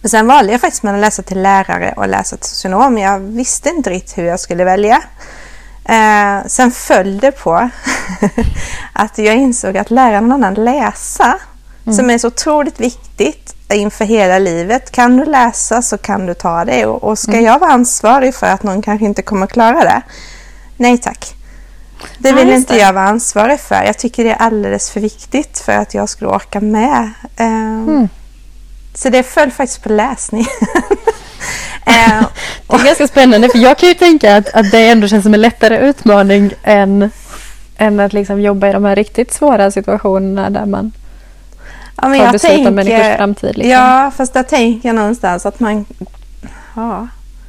men 0.00 0.10
sen 0.10 0.26
valde 0.26 0.52
jag 0.52 0.60
faktiskt 0.60 0.82
mellan 0.82 1.00
att 1.00 1.06
läsa 1.06 1.22
till 1.22 1.42
lärare 1.42 1.94
och 1.96 2.08
läsa 2.08 2.36
till 2.36 2.48
socionom. 2.48 2.98
Jag 2.98 3.18
visste 3.18 3.68
inte 3.68 3.90
riktigt 3.90 4.18
hur 4.18 4.24
jag 4.24 4.40
skulle 4.40 4.64
välja. 4.64 5.02
Eh, 5.88 6.46
sen 6.46 6.70
föll 6.70 7.18
det 7.18 7.32
på 7.32 7.70
att 8.92 9.18
jag 9.18 9.34
insåg 9.36 9.76
att 9.76 9.90
lära 9.90 10.20
någon 10.20 10.32
annan 10.32 10.54
läsa, 10.54 11.38
som 11.96 12.10
är 12.10 12.18
så 12.18 12.28
otroligt 12.28 12.80
viktigt 12.80 13.54
inför 13.72 14.04
hela 14.04 14.38
livet. 14.38 14.90
Kan 14.90 15.16
du 15.16 15.24
läsa 15.24 15.82
så 15.82 15.98
kan 15.98 16.26
du 16.26 16.34
ta 16.34 16.64
det. 16.64 16.86
Och, 16.86 17.04
och 17.04 17.18
ska 17.18 17.40
jag 17.40 17.58
vara 17.58 17.70
ansvarig 17.72 18.34
för 18.34 18.46
att 18.46 18.62
någon 18.62 18.82
kanske 18.82 19.06
inte 19.06 19.22
kommer 19.22 19.46
klara 19.46 19.80
det? 19.84 20.02
Nej 20.76 20.98
tack. 20.98 21.34
Det 22.18 22.28
Ja, 22.28 22.34
vill 22.36 22.48
just 22.48 22.56
inte 22.58 22.74
det. 22.74 22.80
jag 22.80 22.92
vara 22.92 23.04
ansvarig 23.08 23.60
för. 23.60 23.82
Jag 23.84 23.98
tycker 23.98 24.24
det 24.24 24.30
är 24.30 24.36
alldeles 24.36 24.90
för 24.90 25.00
viktigt 25.00 25.58
för 25.58 25.72
att 25.72 25.94
jag 25.94 26.08
skulle 26.08 26.30
orka 26.30 26.60
med. 26.60 27.10
Ehm, 27.36 27.88
Mm. 27.88 28.08
Så 28.94 29.08
det 29.08 29.22
föll 29.22 29.50
faktiskt 29.50 29.82
på 29.82 29.88
läsning. 29.88 30.46
Ehm, 31.86 32.24
Det 32.68 32.76
är 32.76 32.84
ganska 32.84 33.08
spännande 33.08 33.48
för 33.48 33.58
jag 33.58 33.78
kan 33.78 33.88
ju 33.88 33.94
tänka 33.94 34.36
att, 34.36 34.54
att 34.54 34.70
det 34.70 34.88
ändå 34.88 35.08
känns 35.08 35.22
som 35.24 35.34
en 35.34 35.40
lättare 35.40 35.78
utmaning 35.88 36.52
än, 36.62 37.10
än 37.76 38.00
att 38.00 38.12
liksom 38.12 38.40
jobba 38.40 38.68
i 38.68 38.72
de 38.72 38.84
här 38.84 38.96
riktigt 38.96 39.32
svåra 39.32 39.70
situationerna 39.70 40.50
där 40.50 40.66
man 40.66 40.92
ja, 42.02 42.08
men 42.08 42.18
tar 42.18 42.24
jag 42.24 42.32
beslut 42.32 42.66
om 42.66 42.74
människors 42.74 43.16
framtid. 43.16 43.56
Liksom. 43.56 43.70
Ja, 43.70 44.12
fast 44.16 44.34
där 44.34 44.42
tänker 44.42 44.88
jag 44.88 44.96
någonstans 44.96 45.46
att 45.46 45.60
man... 45.60 45.86
Ja, 46.76 47.08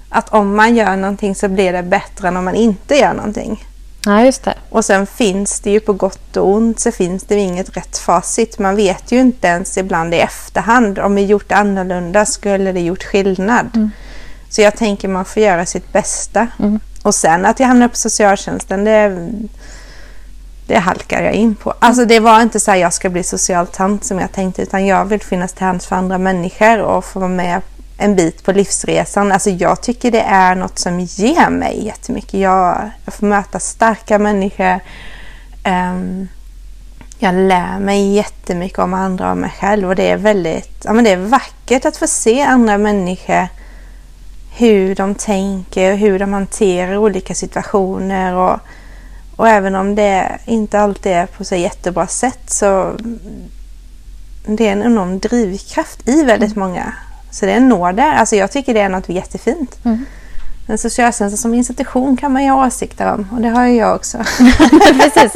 att 0.09 0.33
om 0.33 0.55
man 0.55 0.75
gör 0.75 0.95
någonting 0.95 1.35
så 1.35 1.47
blir 1.47 1.73
det 1.73 1.83
bättre 1.83 2.27
än 2.27 2.37
om 2.37 2.45
man 2.45 2.55
inte 2.55 2.95
gör 2.95 3.13
någonting. 3.13 3.65
ja, 4.05 4.25
just 4.25 4.43
det. 4.43 4.53
Och 4.69 4.85
sen 4.85 5.07
finns 5.07 5.59
det 5.59 5.69
ju 5.71 5.79
på 5.79 5.93
gott 5.93 6.37
och 6.37 6.49
ont 6.49 6.79
så 6.79 6.91
finns 6.91 7.23
det 7.23 7.35
ju 7.35 7.41
inget 7.41 7.77
rätt 7.77 7.97
facit. 7.97 8.59
Man 8.59 8.75
vet 8.75 9.11
ju 9.11 9.19
inte 9.19 9.47
ens 9.47 9.77
ibland 9.77 10.13
i 10.13 10.17
efterhand 10.17 10.99
om 10.99 11.15
vi 11.15 11.25
gjort 11.25 11.51
annorlunda 11.51 12.25
skulle 12.25 12.71
det 12.71 12.81
gjort 12.81 13.03
skillnad. 13.03 13.89
Så 14.49 14.61
jag 14.61 14.75
tänker 14.75 15.07
man 15.07 15.25
får 15.25 15.43
göra 15.43 15.65
sitt 15.65 15.93
bästa. 15.93 16.47
Mm. 16.59 16.79
Och 17.03 17.15
sen 17.15 17.45
att 17.45 17.59
jag 17.59 17.67
hamnar 17.67 17.87
på 17.87 17.95
socialtjänsten 17.95 18.83
det 18.83 19.29
det 20.67 20.79
halkar 20.79 21.23
jag 21.23 21.33
in 21.33 21.55
på. 21.55 21.73
Alltså 21.79 22.05
det 22.05 22.19
var 22.19 22.41
inte 22.41 22.59
så 22.59 22.71
här 22.71 22.77
jag 22.77 22.93
ska 22.93 23.09
bli 23.09 23.23
social 23.23 23.67
tant 23.67 24.03
som 24.03 24.19
jag 24.19 24.31
tänkte 24.31 24.61
utan 24.61 24.85
jag 24.85 25.05
vill 25.05 25.21
finnas 25.21 25.53
till 25.53 25.65
hands 25.65 25.85
för 25.85 25.95
andra 25.95 26.17
människor 26.17 26.81
och 26.81 27.05
få 27.05 27.19
vara 27.19 27.29
med 27.29 27.61
en 27.97 28.15
bit 28.15 28.43
på 28.43 28.51
livsresan. 28.51 29.31
Alltså 29.31 29.49
jag 29.49 29.81
tycker 29.81 30.11
det 30.11 30.21
är 30.21 30.55
något 30.55 30.79
som 30.79 30.99
ger 30.99 31.49
mig 31.49 31.85
jättemycket. 31.85 32.33
Jag, 32.33 32.89
jag 33.05 33.13
får 33.13 33.27
möta 33.27 33.59
starka 33.59 34.19
människor. 34.19 34.79
Um, 35.65 36.27
jag 37.19 37.35
lär 37.35 37.79
mig 37.79 38.13
jättemycket 38.13 38.79
om 38.79 38.93
andra 38.93 39.31
och 39.31 39.37
mig 39.37 39.53
själv 39.59 39.89
och 39.89 39.95
det 39.95 40.11
är 40.11 40.17
väldigt 40.17 40.81
ja, 40.85 40.93
men 40.93 41.03
det 41.03 41.11
är 41.11 41.17
vackert 41.17 41.85
att 41.85 41.97
få 41.97 42.07
se 42.07 42.41
andra 42.41 42.77
människor 42.77 43.47
hur 44.57 44.95
de 44.95 45.15
tänker 45.15 45.91
och 45.91 45.97
hur 45.97 46.19
de 46.19 46.33
hanterar 46.33 46.97
olika 46.97 47.33
situationer. 47.33 48.35
Och, 48.35 48.59
och 49.35 49.49
även 49.49 49.75
om 49.75 49.95
det 49.95 50.39
inte 50.45 50.79
alltid 50.79 51.11
är 51.11 51.25
på 51.25 51.43
så 51.43 51.55
jättebra 51.55 52.07
sätt 52.07 52.49
så 52.49 52.93
det 54.45 54.67
är 54.67 54.71
en 54.71 54.83
enorm 54.83 55.19
drivkraft 55.19 56.07
i 56.07 56.23
väldigt 56.23 56.55
mm. 56.55 56.67
många. 56.67 56.93
Så 57.31 57.45
det 57.45 57.51
är 57.51 57.57
en 57.57 57.69
nåd 57.69 57.95
där. 57.95 58.13
Alltså 58.15 58.35
jag 58.35 58.51
tycker 58.51 58.73
det 58.73 58.79
är 58.79 58.89
något 58.89 59.09
jättefint. 59.09 59.85
Mm. 59.85 60.05
Men 60.67 60.77
socialtjänsten 60.77 61.37
som 61.37 61.53
institution 61.53 62.17
kan 62.17 62.33
man 62.33 62.43
ju 62.43 62.49
ha 62.49 62.67
åsikter 62.67 63.13
om 63.13 63.27
och 63.35 63.41
det 63.41 63.49
har 63.49 63.65
ju 63.65 63.75
jag 63.75 63.95
också. 63.95 64.17
precis. 65.01 65.33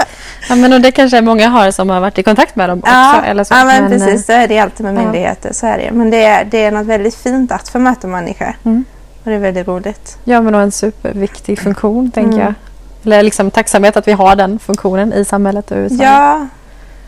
Ja, 0.50 0.56
men 0.56 0.74
och 0.74 0.82
det 0.82 0.92
kanske 0.92 1.22
många 1.22 1.50
har 1.50 1.72
som 1.72 1.90
har 1.90 2.00
varit 2.00 2.18
i 2.18 2.24
kontakt 2.24 2.56
med 2.56 2.70
dem 2.70 2.80
också. 2.80 2.92
Ja, 2.92 3.22
eller 3.22 3.44
så. 3.44 3.54
ja 3.54 3.66
men, 3.66 3.84
men 3.84 3.92
precis. 3.92 4.26
Så 4.26 4.32
är 4.32 4.48
det 4.48 4.60
alltid 4.60 4.86
med 4.86 4.96
myndigheter. 4.96 5.50
Ja. 5.50 5.54
Så 5.54 5.68
är 5.68 5.78
det. 5.78 5.92
Men 5.92 6.10
det 6.10 6.24
är, 6.24 6.46
det 6.46 6.64
är 6.64 6.72
något 6.72 6.88
väldigt 6.88 7.16
fint 7.16 7.52
att 7.52 7.70
få 7.70 7.80
möta 7.80 8.08
människor. 8.08 8.56
Mm. 8.64 8.86
Och 9.24 9.30
det 9.30 9.36
är 9.36 9.40
väldigt 9.40 9.68
roligt. 9.68 10.18
Ja, 10.24 10.42
men 10.42 10.56
och 10.56 10.62
en 10.62 10.72
superviktig 10.72 11.60
funktion, 11.60 12.12
tänker 12.12 12.34
mm. 12.34 12.46
jag. 12.46 12.54
Eller 13.04 13.24
liksom 13.24 13.52
tacksamhet 13.52 13.98
att 13.98 14.08
vi 14.08 14.12
har 14.12 14.36
den 14.36 14.60
funktionen 14.60 15.14
i 15.14 15.26
samhället 15.26 15.72
och 15.72 15.78
USA. 15.78 16.04
Ja, 16.04 16.48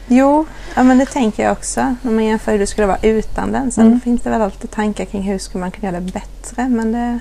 jo, 0.07 0.45
ja, 0.75 0.83
men 0.83 0.97
det 0.97 1.05
tänker 1.05 1.43
jag 1.43 1.51
också. 1.51 1.95
När 2.01 2.11
man 2.11 2.25
jämför 2.25 2.51
hur 2.51 2.59
det 2.59 2.67
skulle 2.67 2.87
vara 2.87 2.99
utan 3.01 3.51
den. 3.51 3.71
Sen 3.71 3.87
mm. 3.87 4.01
finns 4.01 4.21
det 4.21 4.29
väl 4.29 4.41
alltid 4.41 4.71
tankar 4.71 5.05
kring 5.05 5.21
hur 5.21 5.37
skulle 5.37 5.59
man 5.59 5.71
kunna 5.71 5.91
göra 5.91 5.99
det 5.99 6.11
bättre. 6.11 6.69
Men 6.69 6.91
det, 6.91 7.19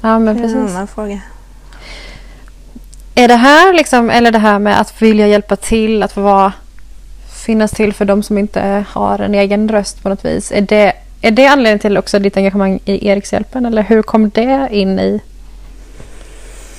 ja, 0.00 0.18
men 0.18 0.36
det 0.36 0.42
precis. 0.42 0.56
är 0.56 0.60
en 0.60 0.68
annan 0.68 0.86
fråga. 0.86 1.20
Är 3.14 3.28
det 3.28 3.36
här 3.36 3.72
liksom, 3.72 4.10
eller 4.10 4.30
det 4.30 4.38
här 4.38 4.58
med 4.58 4.80
att 4.80 5.02
vilja 5.02 5.26
hjälpa 5.26 5.56
till, 5.56 6.02
att 6.02 6.16
vara, 6.16 6.52
finnas 7.44 7.70
till 7.70 7.92
för 7.92 8.04
de 8.04 8.22
som 8.22 8.38
inte 8.38 8.84
har 8.88 9.18
en 9.18 9.34
egen 9.34 9.68
röst 9.68 10.02
på 10.02 10.08
något 10.08 10.24
vis. 10.24 10.52
Är 10.52 10.60
det 10.60 10.92
är 11.26 11.30
det 11.30 11.46
anledningen 11.46 11.78
till 11.78 11.98
också 11.98 12.18
ditt 12.18 12.36
engagemang 12.36 12.80
i 12.84 13.08
Erikshjälpen 13.08 13.66
eller 13.66 13.82
hur 13.82 14.02
kom 14.02 14.30
det 14.30 14.68
in 14.70 14.98
i 14.98 15.20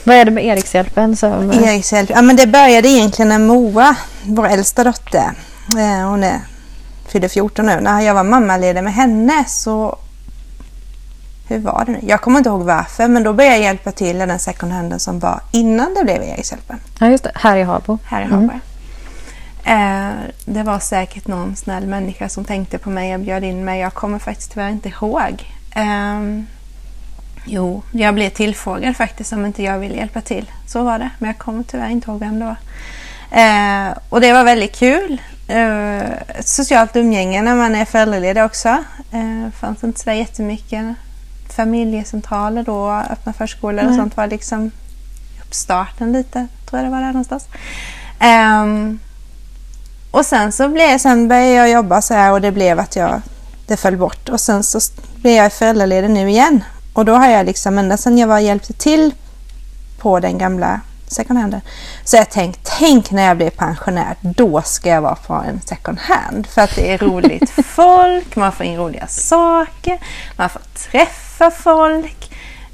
vad 0.04 0.16
är 0.16 0.26
det 0.26 0.32
med 0.32 0.46
Erikshjälpen? 0.46 1.16
Som... 1.16 1.52
Erikshjälpen, 1.52 2.16
ja 2.16 2.22
men 2.22 2.36
det 2.36 2.48
började 2.48 2.88
egentligen 2.88 3.30
när 3.30 3.40
Moa, 3.40 3.96
vår 4.24 4.48
äldsta 4.48 4.84
dotter, 4.84 5.32
eh, 5.70 6.10
hon 6.10 6.24
är, 6.24 6.40
fyller 7.08 7.28
14 7.28 7.66
nu, 7.66 7.80
när 7.82 8.02
jag 8.02 8.14
var 8.14 8.24
mammaledig 8.24 8.84
med 8.84 8.94
henne 8.94 9.46
så 9.48 9.98
hur 11.48 11.60
var 11.60 11.84
det 11.86 11.92
nu? 11.92 12.00
Jag 12.02 12.22
kommer 12.22 12.38
inte 12.38 12.50
ihåg 12.50 12.62
varför, 12.62 13.08
men 13.08 13.24
då 13.24 13.34
började 13.34 13.56
jag 13.56 13.64
hjälpa 13.64 13.92
till 13.92 14.16
i 14.16 14.26
den 14.26 14.40
second 14.40 14.72
handen 14.72 15.00
som 15.00 15.20
var 15.20 15.42
innan 15.52 15.94
det 15.94 16.04
blev 16.04 16.24
Erikshjälpen. 16.24 16.80
Ja, 17.00 17.08
just 17.08 17.24
det. 17.24 17.32
Här 17.36 17.58
i 17.58 17.64
Habo. 17.64 17.98
Här 18.06 18.22
i 18.22 18.26
Habo. 18.26 18.44
Mm. 18.44 18.60
Eh, 19.68 20.12
det 20.46 20.64
var 20.64 20.80
säkert 20.80 21.28
någon 21.28 21.56
snäll 21.56 21.88
människa 21.88 22.30
som 22.30 22.46
tänkte 22.46 22.78
på 22.78 22.90
mig 22.90 23.14
och 23.14 23.20
bjöd 23.20 23.44
in 23.44 23.66
mig. 23.66 23.80
Jag 23.80 23.94
kommer 23.94 24.20
faktiskt 24.20 24.52
tyvärr 24.52 24.70
inte 24.70 24.90
ihåg. 24.90 25.44
Eh, 25.76 26.44
jo, 27.46 27.84
jag 27.92 28.14
blev 28.14 28.30
tillfrågad 28.30 28.98
faktiskt 28.98 29.34
om 29.34 29.46
inte 29.46 29.64
jag 29.64 29.80
ville 29.80 29.96
hjälpa 29.96 30.22
till. 30.22 30.52
Så 30.68 30.84
var 30.84 31.00
det, 31.00 31.10
men 31.20 31.28
jag 31.28 31.38
kommer 31.38 31.64
tyvärr 31.64 31.90
inte 31.90 32.12
ihåg 32.12 32.20
vem 32.20 32.40
det 32.40 32.46
var. 32.46 32.58
Eh, 33.32 33.98
och 34.10 34.22
det 34.22 34.34
var 34.34 34.44
väldigt 34.44 34.76
kul. 34.76 35.22
Eh, 35.48 36.10
socialt 36.40 36.96
umgänge 36.96 37.42
när 37.42 37.56
man 37.56 37.76
är 37.76 37.86
föräldraledig 37.86 38.44
också. 38.44 38.70
Eh, 39.12 39.52
fanns 39.60 39.84
inte 39.84 40.00
sådär 40.00 40.14
jättemycket. 40.14 40.96
Familjecentraler 41.50 42.64
då, 42.64 42.92
öppna 42.92 43.34
förskolor 43.34 43.88
och 43.88 43.96
sånt 43.96 44.18
var 44.18 44.28
liksom 44.28 44.72
uppstarten 45.42 46.12
lite, 46.12 46.48
tror 46.66 46.82
jag 46.82 46.86
det 46.86 46.92
var 46.92 47.02
där 47.02 47.08
någonstans. 47.08 47.48
Um, 48.22 49.00
och 50.18 50.26
sen 50.26 50.52
så 50.52 50.70
blev, 50.70 50.98
sen 50.98 51.28
började 51.28 51.52
jag 51.52 51.70
jobba 51.70 52.02
så 52.02 52.14
här 52.14 52.32
och 52.32 52.42
det 52.42 52.52
blev 52.52 52.80
att 52.80 52.96
jag, 52.96 53.22
det 53.68 53.78
föll 53.78 53.98
bort. 53.98 54.30
Och 54.30 54.40
sen 54.40 54.64
så 54.64 54.80
blev 55.16 55.34
jag 55.34 55.54
föräldraledig 55.54 56.10
nu 56.10 56.30
igen. 56.30 56.64
Och 56.94 57.06
då 57.06 57.14
har 57.14 57.28
jag 57.28 57.46
liksom 57.46 57.78
ända 57.78 57.98
sedan 57.98 58.18
jag 58.18 58.28
var 58.28 58.40
hjälpte 58.40 58.74
till 58.74 59.14
på 60.00 60.20
den 60.20 60.38
gamla 60.38 60.82
second 61.08 61.40
handen. 61.40 61.62
Så 62.04 62.18
jag 62.18 62.30
tänkt, 62.30 62.60
tänk 62.80 63.12
när 63.12 63.28
jag 63.28 63.38
blir 63.38 63.50
pensionär, 63.50 64.16
då 64.22 64.62
ska 64.62 64.90
jag 64.90 65.02
vara 65.02 65.16
på 65.16 65.34
en 65.34 65.62
second 65.62 66.00
hand. 66.00 66.48
För 66.48 66.62
att 66.62 66.76
det 66.76 66.94
är 66.94 66.98
roligt 66.98 67.50
folk, 67.66 68.36
man 68.36 68.52
får 68.52 68.66
in 68.66 68.78
roliga 68.78 69.08
saker, 69.08 70.00
man 70.38 70.50
får 70.50 70.62
träffa 70.92 71.52
folk. 71.52 72.27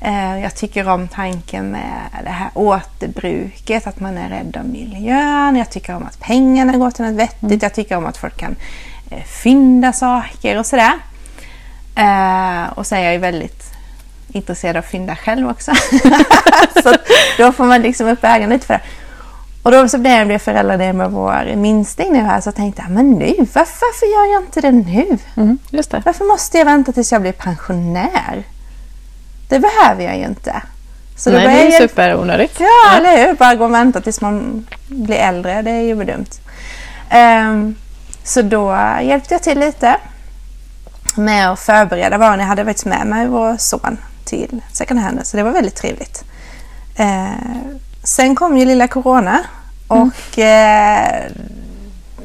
Eh, 0.06 0.40
jag 0.40 0.56
tycker 0.56 0.90
om 0.90 1.08
tanken 1.08 1.72
med 1.72 2.02
det 2.24 2.30
här 2.30 2.50
återbruket, 2.54 3.88
att 3.88 4.00
man 4.00 4.18
är 4.18 4.30
rädd 4.30 4.58
om 4.62 4.72
miljön. 4.72 5.56
Jag 5.56 5.72
tycker 5.72 5.96
om 5.96 6.04
att 6.04 6.20
pengarna 6.20 6.78
går 6.78 6.92
till 6.92 7.06
något 7.06 7.20
vettigt. 7.20 7.44
Mm. 7.44 7.60
Jag 7.62 7.74
tycker 7.74 7.98
om 7.98 8.06
att 8.06 8.18
folk 8.18 8.38
kan 8.38 8.56
eh, 9.10 9.24
fynda 9.24 9.94
saker 9.94 10.60
och 10.60 10.66
sådär. 10.66 10.94
Eh, 11.96 12.74
och 12.74 12.88
sen 12.88 13.00
är 13.00 13.04
jag 13.04 13.14
ju 13.14 13.20
väldigt 13.20 13.64
intresserad 14.28 14.76
av 14.78 14.84
att 14.84 14.90
fynda 14.90 15.16
själv 15.16 15.50
också. 15.50 15.72
så 16.84 16.96
då 17.38 17.52
får 17.52 17.66
man 17.66 17.82
liksom 17.82 18.08
upp 18.08 18.24
ögonen 18.24 18.50
lite 18.50 18.66
för 18.66 18.74
det. 18.74 18.82
Och 19.64 19.72
då 19.72 19.88
så 19.88 19.98
blev 19.98 20.32
jag 20.32 20.42
föräldraledig 20.42 20.96
med 20.96 21.12
vår 21.12 21.56
minsting 21.56 22.14
nu 22.14 22.20
här 22.20 22.42
så 22.42 22.52
tänkte 22.52 22.82
jag, 22.82 22.92
men 22.92 23.12
nu, 23.12 23.36
varför, 23.38 23.56
varför 23.56 24.06
gör 24.06 24.34
jag 24.34 24.44
inte 24.44 24.62
det 24.62 24.72
nu? 24.72 25.18
Mm, 25.38 25.58
det. 25.72 26.02
Varför 26.06 26.26
måste 26.26 26.58
jag 26.58 26.66
vänta 26.66 26.92
tills 26.92 27.12
jag 27.12 27.22
blir 27.22 27.32
pensionär? 27.32 28.44
Det 29.54 29.60
behöver 29.60 30.04
jag 30.04 30.18
ju 30.18 30.24
inte. 30.24 30.62
Så 31.16 31.32
Nej, 31.32 31.48
det 31.48 31.52
är 31.52 31.72
jag... 31.72 31.90
superonödigt. 31.90 32.60
Ja, 32.60 32.66
ja, 32.66 32.98
eller 32.98 33.28
hur? 33.28 33.34
Bara 33.34 33.56
gå 33.56 33.66
och 33.66 33.74
vänta 33.74 34.02
tills 34.02 34.22
man 34.22 34.68
blir 34.88 35.16
äldre. 35.16 35.62
Det 35.62 35.72
är 35.72 35.82
ju 35.82 36.04
dumt. 36.04 36.26
Um, 37.14 37.76
så 38.24 38.42
då 38.42 38.78
hjälpte 39.02 39.34
jag 39.34 39.44
till 39.44 39.60
lite 39.60 39.96
med 41.16 41.52
att 41.52 41.60
förbereda 41.60 42.18
varan. 42.18 42.40
Jag 42.40 42.48
hade 42.48 42.66
faktiskt 42.66 42.86
med 42.86 43.08
mig 43.08 43.28
vår 43.28 43.58
son 43.58 43.98
till 44.26 44.62
second 44.72 45.00
hand, 45.00 45.20
så 45.24 45.38
det 45.38 45.44
var 45.44 45.52
väldigt 45.52 45.76
trevligt. 45.76 46.24
Uh, 47.00 47.78
sen 48.04 48.36
kom 48.36 48.58
ju 48.58 48.66
lilla 48.66 48.88
corona 48.88 49.40
och 49.88 50.38
mm. 50.38 51.26
uh, 51.26 51.32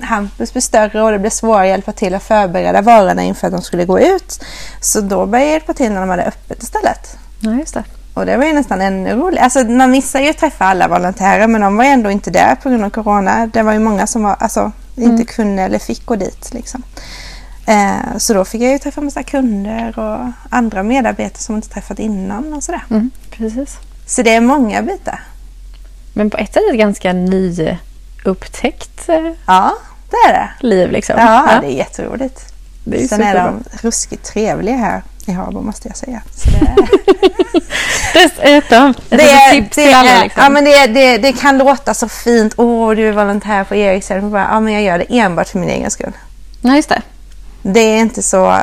Hampus 0.01 0.53
blev 0.53 0.61
större 0.61 1.03
och 1.03 1.13
det 1.13 1.19
blev 1.19 1.31
svårare 1.31 1.63
att 1.63 1.69
hjälpa 1.69 1.93
till 1.93 2.15
att 2.15 2.23
förbereda 2.23 2.83
varorna 2.83 3.23
inför 3.23 3.47
att 3.47 3.53
de 3.53 3.63
skulle 3.63 3.85
gå 3.85 4.01
ut. 4.01 4.45
Så 4.81 5.01
då 5.01 5.27
började 5.27 5.47
jag 5.47 5.53
hjälpa 5.53 5.75
till 5.75 5.93
när 5.93 6.01
de 6.01 6.11
hade 6.11 6.25
öppet 6.25 6.63
istället. 6.63 7.19
Ja, 7.41 7.55
just 7.55 7.75
det. 7.75 7.85
Och 8.15 8.27
det 8.27 8.37
var 8.37 8.45
ju 8.45 8.53
nästan 8.53 8.81
ännu 8.81 9.17
roligare. 9.17 9.45
Alltså, 9.45 9.65
man 9.65 9.91
missar 9.91 10.21
ju 10.21 10.31
att 10.31 10.39
träffa 10.39 10.65
alla 10.65 10.89
volontärer 10.89 11.47
men 11.47 11.61
de 11.61 11.77
var 11.77 11.85
ändå 11.85 12.11
inte 12.11 12.31
där 12.31 12.55
på 12.55 12.69
grund 12.69 12.85
av 12.85 12.91
corona. 12.91 13.47
Det 13.47 13.63
var 13.63 13.73
ju 13.73 13.79
många 13.79 14.07
som 14.07 14.23
var, 14.23 14.37
alltså, 14.39 14.73
inte 14.97 15.11
mm. 15.11 15.27
kunde 15.27 15.63
eller 15.63 15.79
fick 15.79 16.07
gå 16.07 16.17
dit. 16.17 16.51
Liksom. 16.53 16.83
Eh, 17.67 18.17
så 18.17 18.35
då 18.35 18.45
fick 18.45 18.63
jag 18.63 18.73
ju 18.73 18.79
träffa 18.79 19.01
massa 19.01 19.23
kunder 19.23 19.99
och 19.99 20.33
andra 20.51 20.83
medarbetare 20.83 21.39
som 21.39 21.57
inte 21.57 21.69
träffat 21.69 21.99
innan 21.99 22.53
och 22.53 22.63
sådär. 22.63 22.85
Mm, 22.91 23.11
precis. 23.31 23.79
Så 24.07 24.23
det 24.23 24.35
är 24.35 24.41
många 24.41 24.83
bitar. 24.83 25.23
Men 26.15 26.31
på 26.31 26.37
ett 26.37 26.55
sätt 26.55 26.63
ett 26.73 26.79
ganska 26.79 27.13
nyupptäckt 27.13 29.09
eh, 29.09 29.15
ja, 29.15 29.15
det 29.17 29.23
är 29.23 29.23
det. 29.23 29.88
Liv. 30.61 30.91
Liksom. 30.91 31.17
Ja, 31.19 31.53
ja, 31.53 31.61
det 31.61 31.67
är 31.67 31.77
jätteroligt. 31.77 32.55
Det 32.85 32.97
är 32.97 33.09
Sen 33.09 33.19
superbra. 33.19 33.41
är 33.41 33.45
de 33.45 33.65
ruskigt 33.83 34.25
trevliga 34.25 34.77
här 34.77 35.03
i 35.27 35.33
Habo 35.33 35.61
måste 35.61 35.89
jag 35.89 35.97
säga. 35.97 36.23
Så 36.35 36.51
det... 36.51 36.77
Dessutom, 38.13 38.95
det, 39.09 39.31
är, 39.31 39.51
tips 39.51 39.77
det, 39.77 39.85
till 39.85 39.95
alla. 39.95 40.23
Liksom. 40.23 40.43
Ja, 40.43 40.49
men 40.49 40.65
det, 40.65 40.87
det, 40.87 41.19
det 41.19 41.33
kan 41.33 41.59
låta 41.59 41.95
så 41.95 42.09
fint. 42.09 42.55
Åh, 42.57 42.91
du 42.91 43.09
är 43.09 43.13
volontär 43.13 43.65
på 43.65 43.75
Eriksson. 43.75 44.33
Ja, 44.33 44.61
men 44.61 44.73
jag 44.73 44.83
gör 44.83 44.99
det 44.99 45.19
enbart 45.19 45.49
för 45.49 45.59
min 45.59 45.69
egen 45.69 45.91
skull. 45.91 46.13
Ja, 46.61 46.77
just 46.77 46.89
det. 46.89 47.03
Det 47.63 47.81
är 47.81 47.99
inte 47.99 48.23
så 48.23 48.59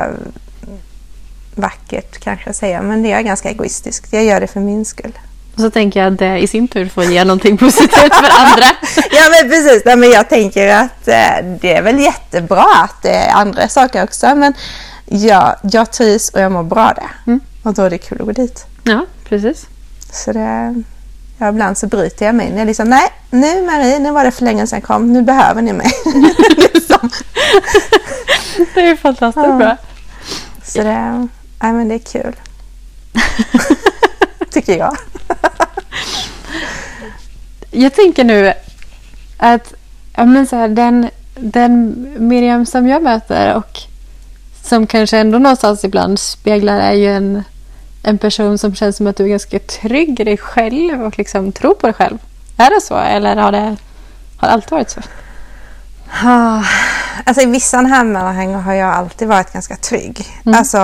vackert 1.54 2.18
kanske 2.18 2.50
att 2.50 2.56
säga, 2.56 2.82
men 2.82 3.02
det 3.02 3.12
är 3.12 3.22
ganska 3.22 3.50
egoistiskt. 3.50 4.12
Jag 4.12 4.24
gör 4.24 4.40
det 4.40 4.46
för 4.46 4.60
min 4.60 4.84
skull. 4.84 5.18
Och 5.56 5.62
så 5.62 5.70
tänker 5.70 6.00
jag 6.00 6.12
att 6.12 6.18
det 6.18 6.38
i 6.38 6.46
sin 6.46 6.68
tur 6.68 6.88
får 6.88 7.04
ge 7.04 7.24
någonting 7.24 7.56
positivt 7.56 8.14
för 8.14 8.30
andra. 8.38 8.66
ja 9.10 9.22
men 9.30 9.50
precis, 9.50 9.82
Nej, 9.84 9.96
men 9.96 10.10
jag 10.10 10.28
tänker 10.28 10.68
att 10.68 11.08
eh, 11.08 11.44
det 11.60 11.74
är 11.74 11.82
väl 11.82 11.98
jättebra 11.98 12.66
att 12.74 13.02
det 13.02 13.14
är 13.14 13.32
andra 13.32 13.68
saker 13.68 14.02
också. 14.04 14.34
Men 14.34 14.54
ja, 15.04 15.56
jag 15.62 15.92
trivs 15.92 16.28
och 16.28 16.40
jag 16.40 16.52
mår 16.52 16.62
bra 16.62 16.92
där. 16.96 17.10
Mm. 17.26 17.40
Och 17.62 17.74
då 17.74 17.82
är 17.82 17.90
det 17.90 17.98
kul 17.98 18.20
att 18.20 18.26
gå 18.26 18.32
dit. 18.32 18.66
Ja, 18.84 19.06
precis. 19.28 19.66
Så 20.12 20.32
det, 20.32 20.82
ja, 21.38 21.48
ibland 21.48 21.78
så 21.78 21.86
bryter 21.86 22.26
jag 22.26 22.34
mig. 22.34 22.54
Jag 22.56 22.66
liksom, 22.66 22.88
nej, 22.88 23.12
nu 23.30 23.62
Marie, 23.66 23.98
nu 23.98 24.10
var 24.10 24.24
det 24.24 24.30
för 24.30 24.44
länge 24.44 24.66
sedan 24.66 24.76
jag 24.76 24.86
kom. 24.86 25.12
Nu 25.12 25.22
behöver 25.22 25.62
ni 25.62 25.72
mig. 25.72 25.90
liksom. 26.56 27.10
Det 28.74 28.80
är 28.80 28.96
fantastiskt 28.96 29.46
ja. 29.46 29.56
bra. 29.56 29.76
Så 30.64 30.82
det, 30.82 31.28
ja, 31.60 31.72
men 31.72 31.88
det 31.88 31.94
är 31.94 31.98
kul. 31.98 32.36
Tycker 34.50 34.78
jag. 34.78 34.96
Jag 37.70 37.94
tänker 37.94 38.24
nu 38.24 38.52
att 39.38 39.74
ja, 40.16 40.24
men 40.24 40.46
så 40.46 40.56
här, 40.56 40.68
den, 40.68 41.10
den 41.34 41.94
Miriam 42.18 42.66
som 42.66 42.88
jag 42.88 43.02
möter 43.02 43.54
och 43.54 43.80
som 44.62 44.86
kanske 44.86 45.18
ändå 45.18 45.38
någonstans 45.38 45.84
ibland 45.84 46.18
speglar 46.18 46.78
är 46.78 46.92
ju 46.92 47.14
en, 47.16 47.44
en 48.02 48.18
person 48.18 48.58
som 48.58 48.74
känns 48.74 48.96
som 48.96 49.06
att 49.06 49.16
du 49.16 49.24
är 49.24 49.28
ganska 49.28 49.58
trygg 49.58 50.20
i 50.20 50.24
dig 50.24 50.36
själv 50.36 51.02
och 51.02 51.18
liksom 51.18 51.52
tror 51.52 51.74
på 51.74 51.86
dig 51.86 51.94
själv. 51.94 52.18
Är 52.56 52.70
det 52.70 52.80
så 52.80 52.96
eller 52.96 53.36
har 53.36 53.52
det, 53.52 53.76
har 54.36 54.48
det 54.48 54.54
alltid 54.54 54.70
varit 54.70 54.90
så? 54.90 55.00
Alltså 57.24 57.42
i 57.42 57.46
vissa 57.46 57.82
sammanhang 57.82 58.54
har 58.54 58.74
jag 58.74 58.94
alltid 58.94 59.28
varit 59.28 59.52
ganska 59.52 59.76
trygg. 59.76 60.26
Mm. 60.44 60.58
Alltså, 60.58 60.78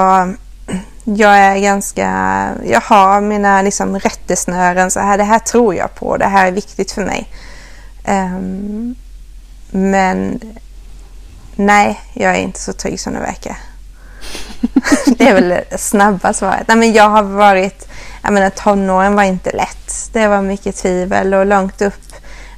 jag 1.05 1.37
är 1.39 1.59
ganska, 1.59 2.09
jag 2.65 2.81
har 2.81 3.21
mina 3.21 3.63
liksom 3.63 3.99
rättesnören 3.99 4.91
så 4.91 5.01
här, 5.01 5.19
det 5.19 5.25
här 5.25 5.39
tror 5.39 5.75
jag 5.75 5.95
på, 5.95 6.17
det 6.17 6.27
här 6.27 6.47
är 6.47 6.53
viktigt 6.53 6.93
för 6.93 7.05
mig. 7.05 7.29
Um, 8.09 8.95
men 9.71 10.41
nej, 11.57 12.01
jag 12.13 12.37
är 12.37 12.41
inte 12.41 12.61
så 12.61 12.73
trygg 12.73 13.01
som 13.01 13.13
det 13.13 13.21
verkar. 13.21 13.57
det 15.17 15.29
är 15.29 15.35
väl 15.35 15.49
det 15.49 15.79
snabba 15.79 16.33
svaret. 16.33 16.69
Nej, 16.69 16.77
men 16.77 16.93
jag 16.93 17.09
har 17.09 17.23
varit, 17.23 17.89
jag 18.23 18.33
menar 18.33 18.51
tonåren 18.51 19.15
var 19.15 19.23
inte 19.23 19.51
lätt. 19.53 20.11
Det 20.13 20.29
var 20.29 20.43
mycket 20.43 20.77
tvivel 20.77 21.35
och 21.35 21.47
långt 21.47 21.83
upp 21.83 22.13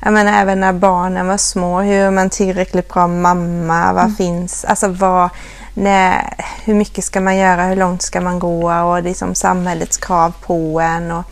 jag 0.05 0.13
menar 0.13 0.41
även 0.41 0.61
när 0.61 0.73
barnen 0.73 1.27
var 1.27 1.37
små, 1.37 1.81
hur 1.81 2.01
är 2.01 2.11
man 2.11 2.31
tillräckligt 2.31 2.89
bra 2.89 3.07
mamma? 3.07 3.93
Vad 3.93 4.05
mm. 4.05 4.17
finns, 4.17 4.65
alltså 4.65 4.89
vad, 4.89 5.31
när, 5.75 6.35
hur 6.65 6.75
mycket 6.75 7.05
ska 7.05 7.21
man 7.21 7.37
göra, 7.37 7.65
hur 7.65 7.77
långt 7.77 8.03
ska 8.03 8.21
man 8.21 8.39
gå 8.39 8.73
och 8.73 9.03
liksom 9.03 9.35
samhällets 9.35 9.97
krav 9.97 10.33
på 10.41 10.81
en. 10.81 11.11
Och, 11.11 11.25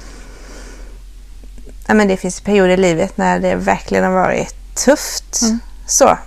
ja, 1.87 1.94
men 1.94 2.08
det 2.08 2.16
finns 2.16 2.40
perioder 2.40 2.70
i 2.70 2.76
livet 2.76 3.16
när 3.16 3.40
det 3.40 3.54
verkligen 3.54 4.04
har 4.04 4.12
varit 4.12 4.75
tufft. 4.84 5.42
Mm. 5.42 5.58
Så. 5.87 6.18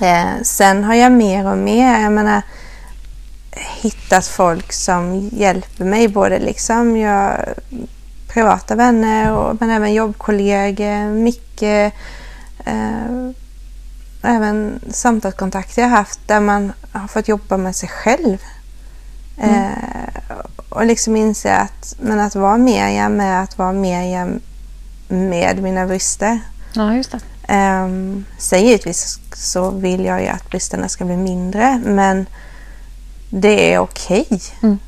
Eh, 0.00 0.42
sen 0.42 0.84
har 0.84 0.94
jag 0.94 1.12
mer 1.12 1.46
och 1.46 1.58
mer, 1.58 2.00
jag 2.00 2.12
menar, 2.12 2.42
hittat 3.80 4.26
folk 4.26 4.72
som 4.72 5.28
hjälper 5.32 5.84
mig. 5.84 6.08
Både 6.08 6.38
liksom 6.38 6.96
jag 6.96 7.38
privata 8.28 8.74
vänner 8.74 9.32
och, 9.32 9.56
men 9.60 9.70
även 9.70 9.94
jobbkollegor. 9.94 11.10
Mycket 11.10 11.92
eh, 12.64 13.30
även 14.22 14.80
samtalskontakter 14.90 15.82
jag 15.82 15.88
haft 15.88 16.20
där 16.26 16.40
man 16.40 16.72
har 16.92 17.08
fått 17.08 17.28
jobba 17.28 17.56
med 17.56 17.76
sig 17.76 17.88
själv. 17.88 18.38
Mm. 19.38 19.54
Eh, 19.54 20.36
och 20.68 20.86
liksom 20.86 21.16
inse 21.16 21.56
att, 21.56 21.96
men 22.00 22.20
att 22.20 22.34
vara 22.34 22.58
Miriam 22.58 23.16
med 23.16 23.42
att 23.42 23.58
vara 23.58 23.72
Miriam 23.72 24.40
med 25.08 25.62
mina 25.62 25.86
brister. 25.86 26.40
Ja, 26.72 26.94
just 26.94 27.10
det. 27.12 27.54
Eh, 27.54 27.88
sen 28.38 28.66
givetvis 28.66 29.20
så 29.32 29.70
vill 29.70 30.04
jag 30.04 30.22
ju 30.22 30.28
att 30.28 30.50
bristerna 30.50 30.88
ska 30.88 31.04
bli 31.04 31.16
mindre 31.16 31.80
men 31.84 32.26
det 33.30 33.74
är 33.74 33.78
okej. 33.78 34.26
Okay. 34.30 34.40
Mm. 34.62 34.78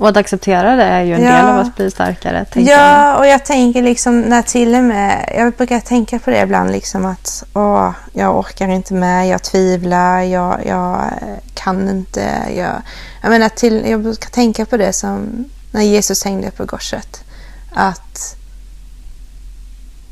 Och 0.00 0.08
att 0.08 0.16
acceptera 0.16 0.76
det 0.76 0.82
är 0.82 1.02
ju 1.02 1.14
en 1.14 1.22
ja. 1.22 1.32
del 1.32 1.46
av 1.46 1.58
att 1.58 1.76
bli 1.76 1.90
starkare. 1.90 2.46
Ja, 2.54 2.60
jag. 2.62 3.18
och 3.18 3.26
jag 3.26 3.44
tänker 3.44 3.82
liksom 3.82 4.20
när 4.20 4.42
till 4.42 4.74
och 4.74 4.84
med, 4.84 5.32
jag 5.36 5.52
brukar 5.52 5.80
tänka 5.80 6.18
på 6.18 6.30
det 6.30 6.42
ibland 6.42 6.70
liksom 6.70 7.06
att 7.06 7.44
åh, 7.54 7.90
jag 8.12 8.38
orkar 8.38 8.68
inte 8.68 8.94
med, 8.94 9.28
jag 9.28 9.42
tvivlar, 9.42 10.20
jag, 10.20 10.66
jag 10.66 11.10
kan 11.54 11.88
inte. 11.88 12.20
Jag, 12.56 12.82
jag 13.22 13.30
menar 13.30 13.48
till, 13.48 13.90
jag 13.90 14.02
brukar 14.02 14.30
tänka 14.30 14.66
på 14.66 14.76
det 14.76 14.92
som 14.92 15.44
när 15.72 15.82
Jesus 15.82 16.24
hängde 16.24 16.50
på 16.50 16.66
korset. 16.66 17.24
Att, 17.72 18.36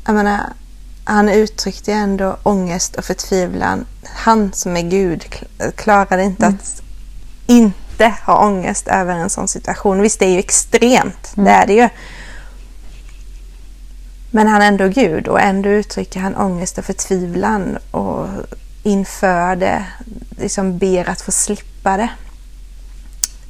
jag 0.05 0.15
menar, 0.15 0.39
han 1.03 1.29
uttryckte 1.29 1.93
ändå 1.93 2.37
ångest 2.43 2.95
och 2.95 3.05
förtvivlan. 3.05 3.85
Han 4.03 4.53
som 4.53 4.77
är 4.77 4.81
Gud 4.81 5.25
klarade 5.75 6.23
inte 6.23 6.45
mm. 6.45 6.55
att 6.55 6.81
inte 7.47 7.88
inte 7.99 8.15
ha 8.25 8.45
ångest 8.45 8.87
över 8.87 9.15
en 9.15 9.29
sån 9.29 9.47
situation. 9.47 10.01
Visst, 10.01 10.19
det 10.19 10.25
är 10.25 10.29
ju 10.29 10.39
extremt, 10.39 11.33
mm. 11.37 11.45
det 11.45 11.51
är 11.51 11.67
det 11.67 11.73
ju. 11.73 11.89
Men 14.31 14.47
han 14.47 14.61
är 14.61 14.67
ändå 14.67 14.87
Gud 14.87 15.27
och 15.27 15.41
ändå 15.41 15.69
uttrycker 15.69 16.19
han 16.19 16.35
ångest 16.35 16.77
och 16.77 16.85
förtvivlan 16.85 17.77
och 17.91 18.27
inför 18.83 19.55
det, 19.55 19.85
liksom 20.29 20.77
ber 20.77 21.09
att 21.09 21.21
få 21.21 21.31
slippa 21.31 21.97
det. 21.97 22.09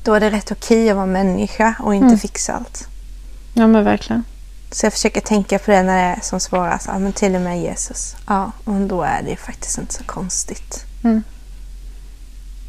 Då 0.03 0.13
är 0.13 0.19
det 0.19 0.29
rätt 0.29 0.51
okej 0.51 0.89
att 0.89 0.95
vara 0.95 1.05
människa 1.05 1.75
och 1.79 1.95
inte 1.95 2.05
mm. 2.05 2.19
fixa 2.19 2.53
allt. 2.53 2.88
Ja 3.53 3.67
men 3.67 3.83
verkligen. 3.83 4.23
Så 4.71 4.85
jag 4.85 4.93
försöker 4.93 5.21
tänka 5.21 5.59
på 5.59 5.71
det 5.71 5.83
när 5.83 5.97
det 5.97 6.15
är 6.15 6.19
som 6.21 6.39
svårast. 6.39 6.88
Ja 6.88 6.99
men 6.99 7.13
till 7.13 7.35
och 7.35 7.41
med 7.41 7.62
Jesus. 7.62 8.15
Ja, 8.27 8.51
och 8.63 8.73
då 8.73 9.01
är 9.01 9.21
det 9.23 9.35
faktiskt 9.35 9.77
inte 9.77 9.93
så 9.93 10.03
konstigt. 10.03 10.85
Mm. 11.03 11.23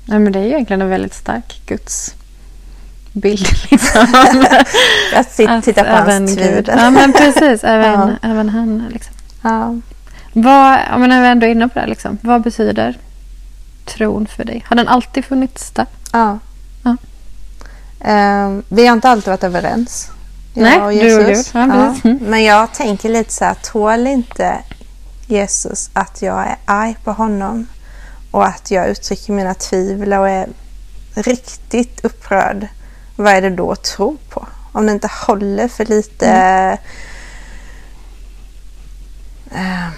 Nej, 0.04 0.18
men 0.18 0.32
det 0.32 0.38
är 0.38 0.44
egentligen 0.44 0.82
en 0.82 0.88
väldigt 0.88 1.14
stark 1.14 1.62
Guds 1.66 2.14
bild. 3.12 3.46
Liksom. 3.70 4.06
att 5.12 5.64
titta 5.64 5.84
på 5.84 6.10
hans 6.10 6.34
tvivel. 6.34 6.64
Ja, 6.66 6.90
men 6.90 7.12
precis. 7.12 7.64
Även, 7.64 8.00
ja. 8.00 8.10
även 8.22 8.48
han. 8.48 8.88
Liksom. 8.92 9.14
Ja. 9.42 9.74
Vad, 10.32 10.78
om 10.94 11.00
man 11.00 11.12
är 11.12 11.30
ändå 11.30 11.46
inne 11.46 11.68
på 11.68 11.78
det, 11.78 11.86
liksom, 11.86 12.18
vad 12.22 12.42
betyder 12.42 12.98
tron 13.84 14.26
för 14.26 14.44
dig? 14.44 14.64
Har 14.68 14.76
den 14.76 14.88
alltid 14.88 15.24
funnits 15.24 15.70
där? 15.70 15.86
Ja. 16.12 16.38
ja. 16.82 16.96
Um, 18.44 18.62
vi 18.68 18.86
har 18.86 18.92
inte 18.94 19.08
alltid 19.08 19.28
varit 19.28 19.44
överens. 19.44 20.10
Nej, 20.54 20.80
och 20.80 20.92
Jesus. 20.92 21.12
du 21.12 21.24
och 21.24 21.34
Gud. 21.34 21.46
Ja, 21.52 21.94
ja. 22.02 22.14
Men 22.20 22.44
jag 22.44 22.74
tänker 22.74 23.08
lite 23.08 23.32
så 23.32 23.44
här, 23.44 23.54
tål 23.54 24.06
inte 24.06 24.58
Jesus 25.26 25.90
att 25.92 26.22
jag 26.22 26.46
är 26.46 26.56
arg 26.64 26.96
på 27.04 27.12
honom? 27.12 27.66
Och 28.30 28.46
att 28.46 28.70
jag 28.70 28.88
uttrycker 28.88 29.32
mina 29.32 29.54
tvivel 29.54 30.12
och 30.12 30.28
är 30.28 30.48
riktigt 31.14 32.04
upprörd, 32.04 32.66
vad 33.16 33.32
är 33.32 33.42
det 33.42 33.50
då 33.50 33.72
att 33.72 33.84
tro 33.84 34.16
på? 34.28 34.46
Om 34.72 34.86
det 34.86 34.92
inte 34.92 35.10
håller 35.26 35.68
för 35.68 35.84
lite 35.84 36.26
mm. 36.26 36.78
äh, 39.52 39.88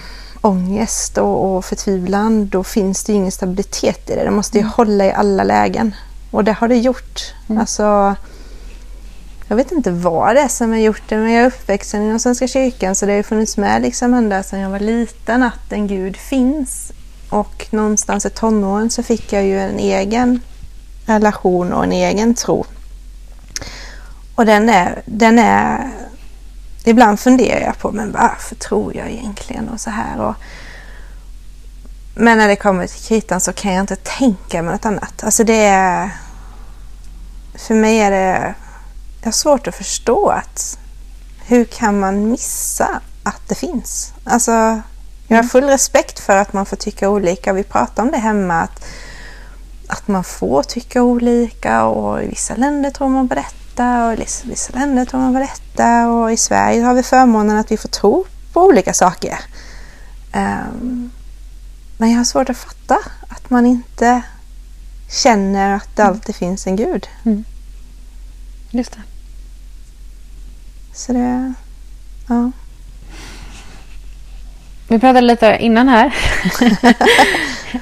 ångest 0.41 1.17
och, 1.17 1.55
och 1.55 1.65
förtvivlan, 1.65 2.47
då 2.47 2.63
finns 2.63 3.03
det 3.03 3.13
ingen 3.13 3.31
stabilitet 3.31 4.09
i 4.09 4.15
det. 4.15 4.23
Det 4.23 4.31
måste 4.31 4.57
ju 4.57 4.61
mm. 4.61 4.71
hålla 4.71 5.05
i 5.05 5.11
alla 5.11 5.43
lägen. 5.43 5.95
Och 6.31 6.43
det 6.43 6.51
har 6.51 6.67
det 6.67 6.77
gjort. 6.77 7.33
Mm. 7.49 7.61
Alltså, 7.61 8.15
jag 9.47 9.55
vet 9.55 9.71
inte 9.71 9.91
vad 9.91 10.35
det 10.35 10.41
är 10.41 10.47
som 10.47 10.71
har 10.71 10.77
gjort 10.77 11.01
det, 11.09 11.17
men 11.17 11.31
jag 11.31 11.43
är 11.43 11.47
uppväxt 11.47 11.93
inom 11.93 12.19
Svenska 12.19 12.47
kyrkan 12.47 12.95
så 12.95 13.05
det 13.05 13.11
har 13.11 13.17
ju 13.17 13.23
funnits 13.23 13.57
med 13.57 13.81
liksom 13.81 14.13
ända 14.13 14.43
sedan 14.43 14.59
jag 14.59 14.69
var 14.69 14.79
liten 14.79 15.43
att 15.43 15.71
en 15.71 15.87
Gud 15.87 16.17
finns 16.17 16.91
och 17.33 17.67
någonstans 17.69 18.25
i 18.25 18.29
tonåren 18.29 18.89
så 18.89 19.03
fick 19.03 19.33
jag 19.33 19.43
ju 19.43 19.59
en 19.59 19.79
egen 19.79 20.41
relation 21.05 21.73
och 21.73 21.83
en 21.83 21.91
egen 21.91 22.33
tro. 22.33 22.65
Och 24.35 24.45
den 24.45 24.69
är, 24.69 25.01
den 25.05 25.39
är 25.39 25.91
ibland 26.83 27.19
funderar 27.19 27.61
jag 27.61 27.77
på, 27.77 27.91
men 27.91 28.11
varför 28.11 28.55
tror 28.55 28.95
jag 28.95 29.11
egentligen 29.11 29.69
och 29.69 29.79
så 29.79 29.89
här. 29.89 30.19
Och, 30.19 30.35
men 32.15 32.37
när 32.37 32.47
det 32.47 32.55
kommer 32.55 32.87
till 32.87 33.05
kritan 33.05 33.41
så 33.41 33.53
kan 33.53 33.73
jag 33.73 33.83
inte 33.83 33.95
tänka 33.95 34.61
mig 34.61 34.73
något 34.73 34.85
annat. 34.85 35.23
Alltså 35.23 35.43
det 35.43 35.63
är, 35.65 36.09
för 37.55 37.75
mig 37.75 37.99
är 37.99 38.11
det, 38.11 38.55
jag 39.19 39.27
har 39.27 39.31
svårt 39.31 39.67
att 39.67 39.75
förstå 39.75 40.29
att 40.29 40.79
hur 41.45 41.65
kan 41.65 41.99
man 41.99 42.31
missa 42.31 43.01
att 43.23 43.41
det 43.47 43.55
finns? 43.55 44.13
Alltså 44.23 44.81
jag 45.33 45.43
har 45.43 45.49
full 45.49 45.63
respekt 45.63 46.19
för 46.19 46.37
att 46.37 46.53
man 46.53 46.65
får 46.65 46.77
tycka 46.77 47.09
olika. 47.09 47.53
Vi 47.53 47.63
pratar 47.63 48.03
om 48.03 48.11
det 48.11 48.17
hemma, 48.17 48.61
att, 48.61 48.85
att 49.87 50.07
man 50.07 50.23
får 50.23 50.63
tycka 50.63 51.03
olika 51.03 51.85
och 51.85 52.23
i 52.23 52.27
vissa 52.27 52.55
länder 52.55 52.91
tror 52.91 53.09
man 53.09 53.29
på 53.29 53.35
detta 53.35 54.05
och 54.05 54.13
i 54.13 54.25
vissa 54.43 54.73
länder 54.73 55.05
tror 55.05 55.19
man 55.19 55.33
på 55.33 55.39
detta 55.39 56.09
och 56.09 56.31
i 56.31 56.37
Sverige 56.37 56.81
har 56.81 56.93
vi 56.93 57.03
förmånen 57.03 57.57
att 57.57 57.71
vi 57.71 57.77
får 57.77 57.89
tro 57.89 58.25
på 58.53 58.61
olika 58.61 58.93
saker. 58.93 59.39
Um, 60.35 61.11
men 61.97 62.11
jag 62.11 62.17
har 62.17 62.25
svårt 62.25 62.49
att 62.49 62.57
fatta 62.57 62.99
att 63.27 63.49
man 63.49 63.65
inte 63.65 64.21
känner 65.09 65.75
att 65.75 65.95
det 65.95 66.03
alltid 66.03 66.35
finns 66.35 66.67
en 66.67 66.75
gud. 66.75 67.07
Mm. 67.25 67.43
Just 68.69 68.91
det. 68.91 69.01
Så 70.93 71.13
det, 71.13 71.53
ja. 72.27 72.51
Vi 74.93 74.99
pratade 74.99 75.21
lite 75.21 75.57
innan 75.59 75.87
här. 75.87 76.15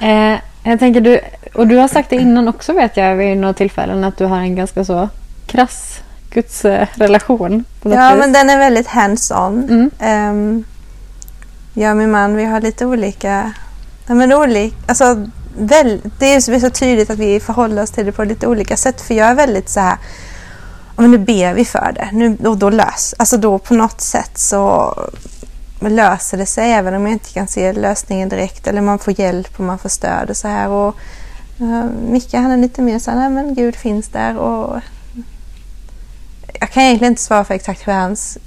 eh, 0.00 0.40
jag 0.64 0.78
tänker 0.78 1.00
du, 1.00 1.20
och 1.54 1.66
du 1.66 1.76
har 1.76 1.88
sagt 1.88 2.10
det 2.10 2.16
innan 2.16 2.48
också 2.48 2.72
vet 2.72 2.96
jag 2.96 3.16
vid 3.16 3.36
några 3.36 3.54
tillfällen 3.54 4.04
att 4.04 4.16
du 4.16 4.24
har 4.24 4.36
en 4.36 4.56
ganska 4.56 4.84
så 4.84 5.08
krass 5.46 6.00
gudsrelation. 6.30 7.64
Ja, 7.82 7.90
vis. 7.90 8.18
men 8.18 8.32
den 8.32 8.50
är 8.50 8.58
väldigt 8.58 8.86
hands-on. 8.86 9.90
Mm. 9.98 10.30
Um, 10.30 10.64
jag 11.74 11.90
och 11.90 11.96
min 11.96 12.10
man, 12.10 12.36
vi 12.36 12.44
har 12.44 12.60
lite 12.60 12.86
olika... 12.86 13.52
Ja, 14.06 14.14
men 14.14 14.32
olika 14.32 14.76
alltså, 14.86 15.28
väl, 15.58 16.00
det 16.18 16.34
är 16.34 16.60
så 16.60 16.70
tydligt 16.70 17.10
att 17.10 17.18
vi 17.18 17.40
förhåller 17.40 17.82
oss 17.82 17.90
till 17.90 18.06
det 18.06 18.12
på 18.12 18.24
lite 18.24 18.46
olika 18.46 18.76
sätt. 18.76 19.00
För 19.00 19.14
jag 19.14 19.28
är 19.28 19.34
väldigt 19.34 19.68
så 19.68 19.80
här... 19.80 19.96
Men 20.96 21.10
nu 21.10 21.18
ber 21.18 21.54
vi 21.54 21.64
för 21.64 21.92
det. 21.94 22.08
Nu, 22.12 22.36
och 22.48 22.58
då 22.58 22.70
lös. 22.70 23.14
Alltså 23.18 23.36
då 23.36 23.58
på 23.58 23.74
något 23.74 24.00
sätt 24.00 24.38
så 24.38 24.94
löser 25.90 26.38
det 26.38 26.46
sig 26.46 26.72
även 26.72 26.94
om 26.94 27.02
jag 27.02 27.12
inte 27.12 27.32
kan 27.32 27.48
se 27.48 27.72
lösningen 27.72 28.28
direkt 28.28 28.66
eller 28.66 28.80
man 28.80 28.98
får 28.98 29.20
hjälp 29.20 29.52
och 29.56 29.64
man 29.64 29.78
får 29.78 29.88
stöd 29.88 30.30
och 30.30 30.36
så 30.36 30.48
här. 30.48 30.68
Och, 30.68 30.96
uh, 31.60 31.84
Micke 32.08 32.34
han 32.34 32.50
är 32.50 32.56
lite 32.56 32.82
mer 32.82 32.98
så 32.98 33.10
här, 33.10 33.18
nej 33.18 33.30
men 33.30 33.54
Gud 33.54 33.76
finns 33.76 34.08
där 34.08 34.36
och 34.36 34.80
jag 36.60 36.70
kan 36.70 36.82
egentligen 36.82 37.12
inte 37.12 37.22
svara 37.22 37.44
för 37.44 37.54
exakt 37.54 37.88
hur 37.88 37.92
hans 37.92 38.38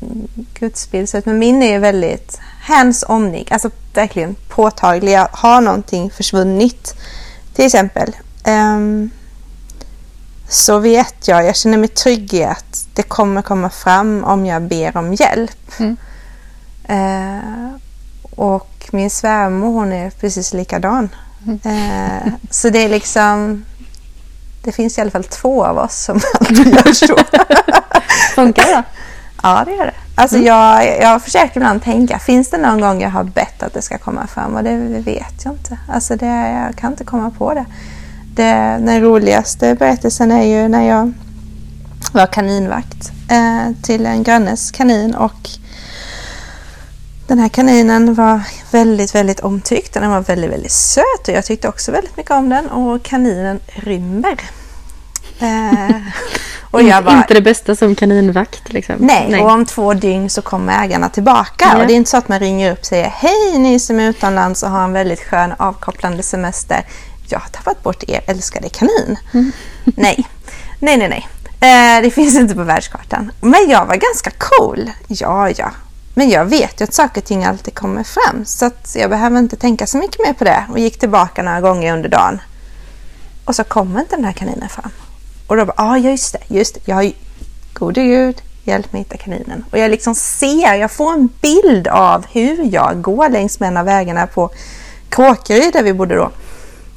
gudsbild 0.59 1.09
ser 1.09 1.19
ut 1.19 1.25
men 1.25 1.39
min 1.39 1.63
är 1.63 1.79
väldigt 1.79 2.39
hands-onig, 2.61 3.53
alltså 3.53 3.69
verkligen 3.93 4.35
påtaglig. 4.49 5.17
Har 5.31 5.61
någonting 5.61 6.11
försvunnit 6.11 6.95
till 7.53 7.65
exempel 7.65 8.15
um, 8.47 9.09
så 10.49 10.79
vet 10.79 11.27
jag, 11.27 11.45
jag 11.45 11.55
känner 11.55 11.77
mig 11.77 11.87
trygg 11.87 12.33
i 12.33 12.43
att 12.43 12.87
det 12.93 13.03
kommer 13.03 13.41
komma 13.41 13.69
fram 13.69 14.23
om 14.23 14.45
jag 14.45 14.61
ber 14.61 14.97
om 14.97 15.13
hjälp. 15.13 15.79
Mm. 15.79 15.97
Uh, 16.89 17.75
och 18.35 18.89
min 18.91 19.09
svärmor 19.09 19.73
hon 19.73 19.93
är 19.93 20.09
precis 20.09 20.53
likadan. 20.53 21.09
Mm. 21.45 21.59
Uh, 21.65 22.33
så 22.49 22.69
det 22.69 22.83
är 22.83 22.89
liksom 22.89 23.63
det 24.65 24.71
finns 24.71 24.97
i 24.97 25.01
alla 25.01 25.11
fall 25.11 25.23
två 25.23 25.65
av 25.65 25.77
oss 25.77 26.03
som 26.03 26.19
alltid 26.39 26.67
gör 26.73 26.93
så. 26.93 27.17
Funkar 28.35 28.65
det? 28.65 28.83
Ja, 29.43 29.63
det 29.65 29.71
gör 29.71 29.85
det. 29.85 29.93
Alltså 30.15 30.35
mm. 30.35 30.47
jag, 30.47 31.01
jag 31.01 31.21
försöker 31.21 31.57
ibland 31.57 31.83
tänka, 31.83 32.19
finns 32.19 32.49
det 32.49 32.57
någon 32.57 32.81
gång 32.81 33.01
jag 33.01 33.09
har 33.09 33.23
bett 33.23 33.63
att 33.63 33.73
det 33.73 33.81
ska 33.81 33.97
komma 33.97 34.27
fram? 34.27 34.55
Och 34.55 34.63
det 34.63 34.77
vet 35.05 35.45
jag 35.45 35.53
inte. 35.53 35.77
Alltså 35.89 36.15
det, 36.15 36.25
jag 36.65 36.75
kan 36.75 36.91
inte 36.91 37.03
komma 37.03 37.31
på 37.37 37.53
det. 37.53 37.65
det. 38.35 38.77
Den 38.85 39.01
roligaste 39.01 39.75
berättelsen 39.75 40.31
är 40.31 40.43
ju 40.43 40.67
när 40.67 40.87
jag 40.87 41.13
var 42.11 42.27
kaninvakt 42.27 43.11
eh, 43.31 43.73
till 43.83 44.05
en 44.05 44.23
grannes 44.23 44.71
kanin 44.71 45.15
och 45.15 45.49
den 47.27 47.39
här 47.39 47.49
kaninen 47.49 48.13
var 48.13 48.41
väldigt, 48.71 49.15
väldigt 49.15 49.39
omtyckt. 49.39 49.93
Den 49.93 50.11
var 50.11 50.21
väldigt, 50.21 50.51
väldigt 50.51 50.71
söt 50.71 51.27
och 51.27 51.33
jag 51.33 51.45
tyckte 51.45 51.67
också 51.67 51.91
väldigt 51.91 52.17
mycket 52.17 52.31
om 52.31 52.49
den. 52.49 52.67
Och 52.67 53.03
kaninen 53.03 53.59
rymmer. 53.67 54.39
Eh, 55.39 55.95
och 56.71 56.83
jag 56.83 57.03
bara, 57.03 57.17
inte 57.17 57.33
det 57.33 57.41
bästa 57.41 57.75
som 57.75 57.95
kaninvakt 57.95 58.73
liksom. 58.73 58.95
Nej, 58.99 59.27
nej, 59.29 59.41
och 59.41 59.51
om 59.51 59.65
två 59.65 59.93
dygn 59.93 60.29
så 60.29 60.41
kommer 60.41 60.83
ägarna 60.83 61.09
tillbaka. 61.09 61.65
Ja. 61.73 61.81
Och 61.81 61.87
det 61.87 61.93
är 61.93 61.95
inte 61.95 62.09
så 62.09 62.17
att 62.17 62.27
man 62.27 62.39
ringer 62.39 62.71
upp 62.71 62.79
och 62.79 62.85
säger 62.85 63.09
Hej 63.09 63.57
ni 63.57 63.79
som 63.79 63.99
är 63.99 64.09
utomlands 64.09 64.63
och 64.63 64.69
har 64.69 64.83
en 64.83 64.93
väldigt 64.93 65.23
skön 65.23 65.53
avkopplande 65.57 66.23
semester. 66.23 66.85
Jag 67.27 67.39
har 67.39 67.49
tappat 67.49 67.83
bort 67.83 68.03
er 68.07 68.21
älskade 68.27 68.69
kanin. 68.69 69.17
Mm. 69.33 69.51
nej, 69.83 70.27
nej, 70.79 70.97
nej, 70.97 71.09
nej. 71.09 71.27
Eh, 71.59 72.01
det 72.01 72.11
finns 72.11 72.35
inte 72.35 72.55
på 72.55 72.63
världskartan. 72.63 73.31
Men 73.41 73.69
jag 73.69 73.85
var 73.85 73.95
ganska 73.95 74.31
cool. 74.31 74.91
Ja, 75.07 75.49
ja. 75.49 75.71
Men 76.17 76.29
jag 76.29 76.45
vet 76.45 76.81
ju 76.81 76.83
att 76.83 76.93
saker 76.93 77.21
och 77.21 77.25
ting 77.25 77.45
alltid 77.45 77.75
kommer 77.75 78.03
fram 78.03 78.45
så 78.45 78.65
att 78.65 78.95
jag 78.95 79.09
behöver 79.09 79.39
inte 79.39 79.55
tänka 79.55 79.87
så 79.87 79.97
mycket 79.97 80.19
mer 80.19 80.33
på 80.33 80.43
det 80.43 80.65
och 80.71 80.79
gick 80.79 80.99
tillbaka 80.99 81.43
några 81.43 81.61
gånger 81.61 81.93
under 81.93 82.09
dagen. 82.09 82.41
Och 83.45 83.55
så 83.55 83.63
kommer 83.63 83.99
inte 83.99 84.15
den 84.15 84.25
här 84.25 84.33
kaninen 84.33 84.69
fram. 84.69 84.91
Och 85.47 85.57
då 85.57 85.65
bara, 85.65 85.73
ah, 85.77 85.97
ja 85.97 86.09
just 86.09 86.33
det, 86.33 86.55
just 86.55 86.73
det. 86.73 86.81
Jag 86.85 86.95
har 86.95 87.11
gode 87.73 88.03
gud, 88.03 88.41
hjälp 88.63 88.93
mig 88.93 89.01
hitta 89.01 89.17
kaninen. 89.17 89.65
Och 89.71 89.77
jag 89.77 89.91
liksom 89.91 90.15
ser, 90.15 90.73
jag 90.73 90.91
får 90.91 91.13
en 91.13 91.29
bild 91.41 91.87
av 91.87 92.25
hur 92.31 92.73
jag 92.73 93.01
går 93.01 93.29
längs 93.29 93.59
med 93.59 93.67
en 93.67 93.77
av 93.77 93.85
vägarna 93.85 94.27
på 94.27 94.49
Kråkeryd 95.09 95.73
där 95.73 95.83
vi 95.83 95.93
bodde 95.93 96.15
då. 96.15 96.31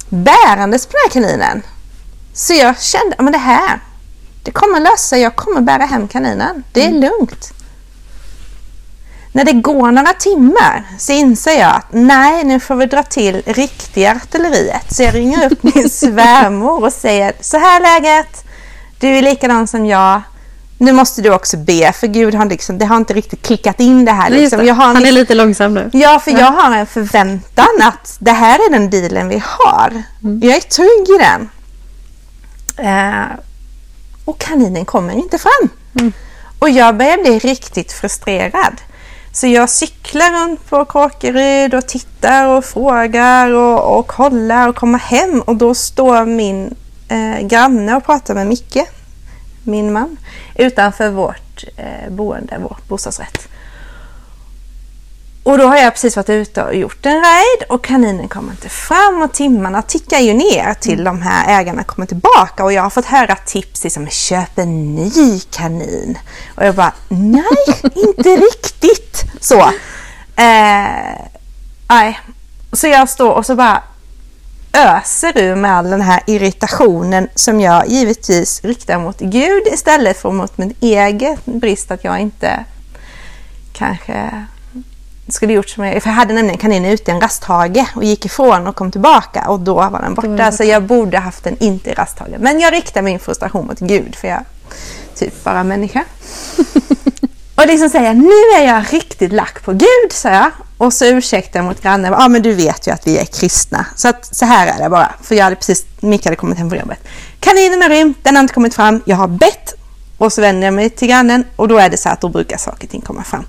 Bärandes 0.09 0.85
på 0.85 0.91
den 0.91 1.23
här 1.23 1.27
kaninen. 1.27 1.63
Så 2.33 2.53
jag 2.53 2.81
kände, 2.81 3.15
men 3.19 3.31
det 3.31 3.39
här, 3.39 3.79
det 4.43 4.51
kommer 4.51 4.79
lösa 4.79 4.97
sig. 4.97 5.21
Jag 5.21 5.35
kommer 5.35 5.61
bära 5.61 5.85
hem 5.85 6.07
kaninen. 6.07 6.63
Det 6.73 6.83
är 6.83 6.89
mm. 6.89 7.01
lugnt. 7.01 7.53
När 9.31 9.45
det 9.45 9.53
går 9.53 9.91
några 9.91 10.13
timmar 10.13 10.83
så 10.97 11.11
inser 11.11 11.59
jag 11.59 11.75
att 11.75 11.87
nej, 11.89 12.43
nu 12.43 12.59
får 12.59 12.75
vi 12.75 12.85
dra 12.85 13.03
till 13.03 13.41
riktiga 13.45 14.11
artilleriet. 14.11 14.93
Så 14.93 15.03
jag 15.03 15.15
ringer 15.15 15.51
upp 15.51 15.63
min 15.63 15.89
svärmor 15.89 16.83
och 16.83 16.93
säger 16.93 17.33
så 17.41 17.57
här 17.57 17.81
läget. 17.81 18.43
Du 18.99 19.07
är 19.07 19.21
likadan 19.21 19.67
som 19.67 19.85
jag. 19.85 20.21
Nu 20.77 20.91
måste 20.91 21.21
du 21.21 21.33
också 21.33 21.57
be, 21.57 21.93
för 21.93 22.07
Gud 22.07 22.35
har 22.35 22.45
liksom, 22.45 22.77
det 22.77 22.85
har 22.85 22.97
inte 22.97 23.13
riktigt 23.13 23.41
klickat 23.41 23.79
in 23.79 24.05
det 24.05 24.11
här. 24.11 24.29
Liksom. 24.29 24.65
Det. 24.65 24.71
Han 24.71 25.05
är 25.05 25.11
lite 25.11 25.35
långsam 25.35 25.73
nu. 25.73 25.89
Ja, 25.93 26.19
för 26.19 26.31
ja. 26.31 26.39
jag 26.39 26.51
har 26.51 26.75
en 26.75 26.85
förväntan 26.85 27.81
att 27.81 28.17
det 28.19 28.31
här 28.31 28.55
är 28.55 28.71
den 28.71 28.89
dealen 28.89 29.29
vi 29.29 29.43
har. 29.45 30.03
Mm. 30.23 30.39
Jag 30.43 30.55
är 30.55 30.61
trygg 30.61 31.15
i 31.15 31.17
den. 31.17 31.49
Eh, 32.87 33.39
och 34.25 34.37
kaninen 34.37 34.85
kommer 34.85 35.13
inte 35.13 35.37
fram. 35.37 35.69
Mm. 35.99 36.13
Och 36.59 36.69
jag 36.69 36.97
börjar 36.97 37.17
bli 37.17 37.39
riktigt 37.39 37.91
frustrerad. 37.91 38.81
Så 39.31 39.47
jag 39.47 39.69
cyklar 39.69 40.43
runt 40.43 40.69
på 40.69 40.85
Kråkeryd 40.85 41.73
och 41.73 41.87
tittar 41.87 42.47
och 42.47 42.65
frågar 42.65 43.51
och, 43.51 43.99
och 43.99 44.07
kollar 44.07 44.67
och 44.67 44.75
kommer 44.75 44.99
hem 44.99 45.41
och 45.41 45.55
då 45.55 45.75
står 45.75 46.25
min 46.25 46.75
eh, 47.09 47.47
granne 47.47 47.95
och 47.95 48.05
pratar 48.05 48.35
med 48.35 48.47
Micke, 48.47 48.85
min 49.63 49.93
man, 49.93 50.17
utanför 50.55 51.09
vårt 51.09 51.63
eh, 51.77 52.09
boende, 52.09 52.57
vår 52.61 52.77
bostadsrätt. 52.87 53.48
Och 55.49 55.57
då 55.57 55.67
har 55.67 55.77
jag 55.77 55.93
precis 55.93 56.15
varit 56.15 56.29
ute 56.29 56.63
och 56.63 56.75
gjort 56.75 57.05
en 57.05 57.15
raid 57.15 57.63
och 57.69 57.83
kaninen 57.83 58.27
kommer 58.27 58.51
inte 58.51 58.69
fram 58.69 59.21
och 59.21 59.33
timmarna 59.33 59.81
tickar 59.81 60.19
ju 60.19 60.33
ner 60.33 60.73
till 60.73 61.03
de 61.03 61.21
här 61.21 61.59
ägarna 61.59 61.83
kommer 61.83 62.05
tillbaka 62.05 62.63
och 62.63 62.73
jag 62.73 62.81
har 62.81 62.89
fått 62.89 63.05
höra 63.05 63.35
tips 63.35 63.83
liksom 63.83 64.07
köp 64.07 64.57
en 64.57 64.95
ny 64.95 65.39
kanin. 65.39 66.17
Och 66.55 66.65
jag 66.65 66.75
bara 66.75 66.93
nej, 67.07 67.43
inte 67.95 68.29
riktigt 68.29 69.23
så. 69.39 69.59
Eh, 70.35 71.25
nej. 71.89 72.19
Så 72.73 72.87
jag 72.87 73.09
står 73.09 73.31
och 73.31 73.45
så 73.45 73.55
bara 73.55 73.83
öser 74.73 75.37
ur 75.37 75.55
med 75.55 75.73
all 75.73 75.89
den 75.89 76.01
här 76.01 76.21
irritationen 76.27 77.29
som 77.35 77.61
jag 77.61 77.87
givetvis 77.87 78.63
riktar 78.63 78.99
mot 78.99 79.19
Gud 79.19 79.67
istället 79.73 80.21
för 80.21 80.31
mot 80.31 80.57
min 80.57 80.75
egen 80.79 81.37
brist 81.45 81.91
att 81.91 82.03
jag 82.03 82.19
inte 82.19 82.65
kanske 83.73 84.45
skulle 85.33 85.53
gjort 85.53 85.69
som 85.69 85.85
jag, 85.85 86.03
för 86.03 86.09
jag 86.09 86.15
hade 86.15 86.33
nämligen 86.33 86.57
kaninen 86.57 86.91
ute 86.91 87.11
i 87.11 87.13
en 87.13 87.21
rasthage 87.21 87.85
och 87.95 88.03
gick 88.03 88.25
ifrån 88.25 88.67
och 88.67 88.75
kom 88.75 88.91
tillbaka 88.91 89.49
och 89.49 89.59
då 89.59 89.73
var 89.73 90.01
den 90.01 90.13
borta. 90.13 90.51
Så 90.51 90.63
jag 90.63 90.83
borde 90.83 91.17
haft 91.17 91.43
den 91.43 91.57
inte 91.59 91.89
i 91.89 91.93
rasthagen. 91.93 92.41
Men 92.41 92.59
jag 92.59 92.73
riktar 92.73 93.01
min 93.01 93.19
frustration 93.19 93.67
mot 93.67 93.79
Gud 93.79 94.15
för 94.15 94.27
jag 94.27 94.45
typ 95.15 95.43
bara 95.43 95.63
människa. 95.63 96.03
och 97.55 97.67
liksom 97.67 97.89
säger 97.89 98.13
nu 98.13 98.61
är 98.61 98.67
jag 98.67 98.93
riktigt 98.93 99.33
lack 99.33 99.63
på 99.63 99.71
Gud, 99.71 100.11
sa 100.11 100.29
jag. 100.29 100.51
Och 100.77 100.93
så 100.93 101.05
ursäktar 101.05 101.59
jag 101.59 101.65
mot 101.65 101.81
grannen. 101.81 102.13
Ja, 102.19 102.27
men 102.27 102.41
du 102.41 102.53
vet 102.53 102.87
ju 102.87 102.91
att 102.91 103.07
vi 103.07 103.17
är 103.17 103.25
kristna. 103.25 103.85
Så 103.95 104.07
att 104.07 104.35
så 104.35 104.45
här 104.45 104.67
är 104.67 104.83
det 104.83 104.89
bara. 104.89 105.11
För 105.23 105.35
jag 105.35 105.43
hade 105.43 105.55
precis, 105.55 105.85
Micke 105.99 106.25
hade 106.25 106.35
kommit 106.35 106.57
hem 106.57 106.69
från 106.69 106.79
jobbet. 106.79 106.99
Kaninen 107.39 107.81
har 107.81 107.89
rymt, 107.89 108.17
den 108.23 108.35
har 108.35 108.41
inte 108.41 108.53
kommit 108.53 108.75
fram. 108.75 109.01
Jag 109.05 109.17
har 109.17 109.27
bett 109.27 109.73
och 110.17 110.33
så 110.33 110.41
vänder 110.41 110.67
jag 110.67 110.73
mig 110.73 110.89
till 110.89 111.07
grannen 111.07 111.45
och 111.55 111.67
då 111.67 111.77
är 111.77 111.89
det 111.89 111.97
så 111.97 112.09
att 112.09 112.21
då 112.21 112.29
brukar 112.29 112.57
saker 112.57 112.83
och 112.83 112.91
ting 112.91 113.01
komma 113.01 113.23
fram. 113.23 113.45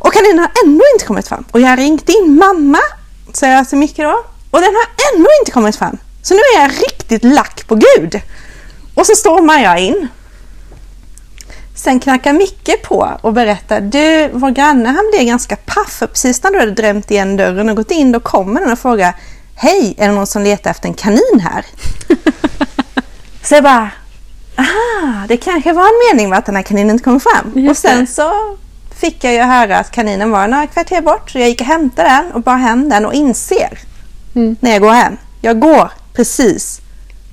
Och 0.00 0.12
kaninen 0.12 0.38
har 0.38 0.50
ändå 0.64 0.84
inte 0.94 1.06
kommit 1.06 1.28
fram. 1.28 1.44
Och 1.50 1.60
jag 1.60 1.68
har 1.68 1.76
ringt 1.76 2.08
in 2.08 2.36
mamma, 2.36 2.78
säger 3.32 3.56
jag 3.56 3.68
till 3.68 3.78
Micke 3.78 3.96
då. 3.96 4.24
Och 4.50 4.60
den 4.60 4.74
har 4.74 5.14
ändå 5.14 5.28
inte 5.40 5.52
kommit 5.52 5.76
fram. 5.76 5.98
Så 6.22 6.34
nu 6.34 6.40
är 6.56 6.60
jag 6.60 6.70
riktigt 6.70 7.24
lack 7.24 7.66
på 7.66 7.74
Gud. 7.74 8.20
Och 8.94 9.06
så 9.06 9.14
stormar 9.14 9.58
jag 9.58 9.78
in. 9.78 10.08
Sen 11.74 12.00
knackar 12.00 12.32
Micke 12.32 12.82
på 12.82 13.18
och 13.20 13.32
berättar, 13.32 13.80
du, 13.80 14.30
vår 14.32 14.50
granne 14.50 14.88
han 14.88 15.10
blev 15.12 15.26
ganska 15.26 15.56
paff. 15.56 15.90
För 15.90 16.06
precis 16.06 16.42
när 16.42 16.50
du 16.50 16.58
hade 16.58 16.72
drämt 16.72 17.10
igen 17.10 17.36
dörren 17.36 17.68
och 17.68 17.76
gått 17.76 17.90
in, 17.90 18.12
då 18.12 18.20
kommer 18.20 18.60
den 18.60 18.72
och 18.72 18.78
frågar, 18.78 19.16
hej, 19.54 19.94
är 19.98 20.08
det 20.08 20.14
någon 20.14 20.26
som 20.26 20.42
letar 20.42 20.70
efter 20.70 20.88
en 20.88 20.94
kanin 20.94 21.40
här? 21.40 21.66
så 23.42 23.54
jag 23.54 23.64
bara, 23.64 23.90
aha, 24.56 25.26
det 25.28 25.36
kanske 25.36 25.72
var 25.72 25.82
en 25.82 26.16
mening 26.16 26.30
med 26.30 26.38
att 26.38 26.46
den 26.46 26.56
här 26.56 26.62
kaninen 26.62 26.90
inte 26.90 27.04
kom 27.04 27.20
fram. 27.20 27.52
Just 27.54 27.70
och 27.70 27.76
sen 27.76 28.00
det. 28.00 28.06
så 28.06 28.56
fick 29.00 29.24
jag 29.24 29.32
ju 29.32 29.40
höra 29.40 29.78
att 29.78 29.90
kaninen 29.90 30.30
var 30.30 30.48
några 30.48 30.66
kvarter 30.66 31.00
bort. 31.00 31.30
Så 31.30 31.38
jag 31.38 31.48
gick 31.48 31.60
och 31.60 31.66
hämtade 31.66 32.08
den 32.08 32.32
och 32.32 32.42
bar 32.42 32.56
hem 32.56 32.88
den 32.88 33.06
och 33.06 33.14
inser 33.14 33.78
mm. 34.34 34.56
när 34.60 34.70
jag 34.70 34.80
går 34.80 34.92
hem. 34.92 35.16
Jag 35.40 35.60
går 35.60 35.90
precis 36.12 36.80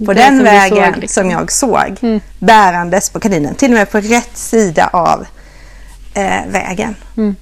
på 0.05 0.13
det 0.13 0.21
den 0.21 0.43
vägen 0.43 0.93
såg, 0.93 1.01
liksom. 1.01 1.23
som 1.23 1.31
jag 1.31 1.51
såg 1.51 1.97
mm. 2.01 2.19
bärandes 2.39 3.09
på 3.09 3.19
kaninen. 3.19 3.55
Till 3.55 3.71
och 3.71 3.77
med 3.77 3.91
på 3.91 3.99
rätt 3.99 4.37
sida 4.37 4.89
av 4.93 5.25
eh, 6.13 6.45
vägen. 6.47 6.95
Mm. 7.17 7.35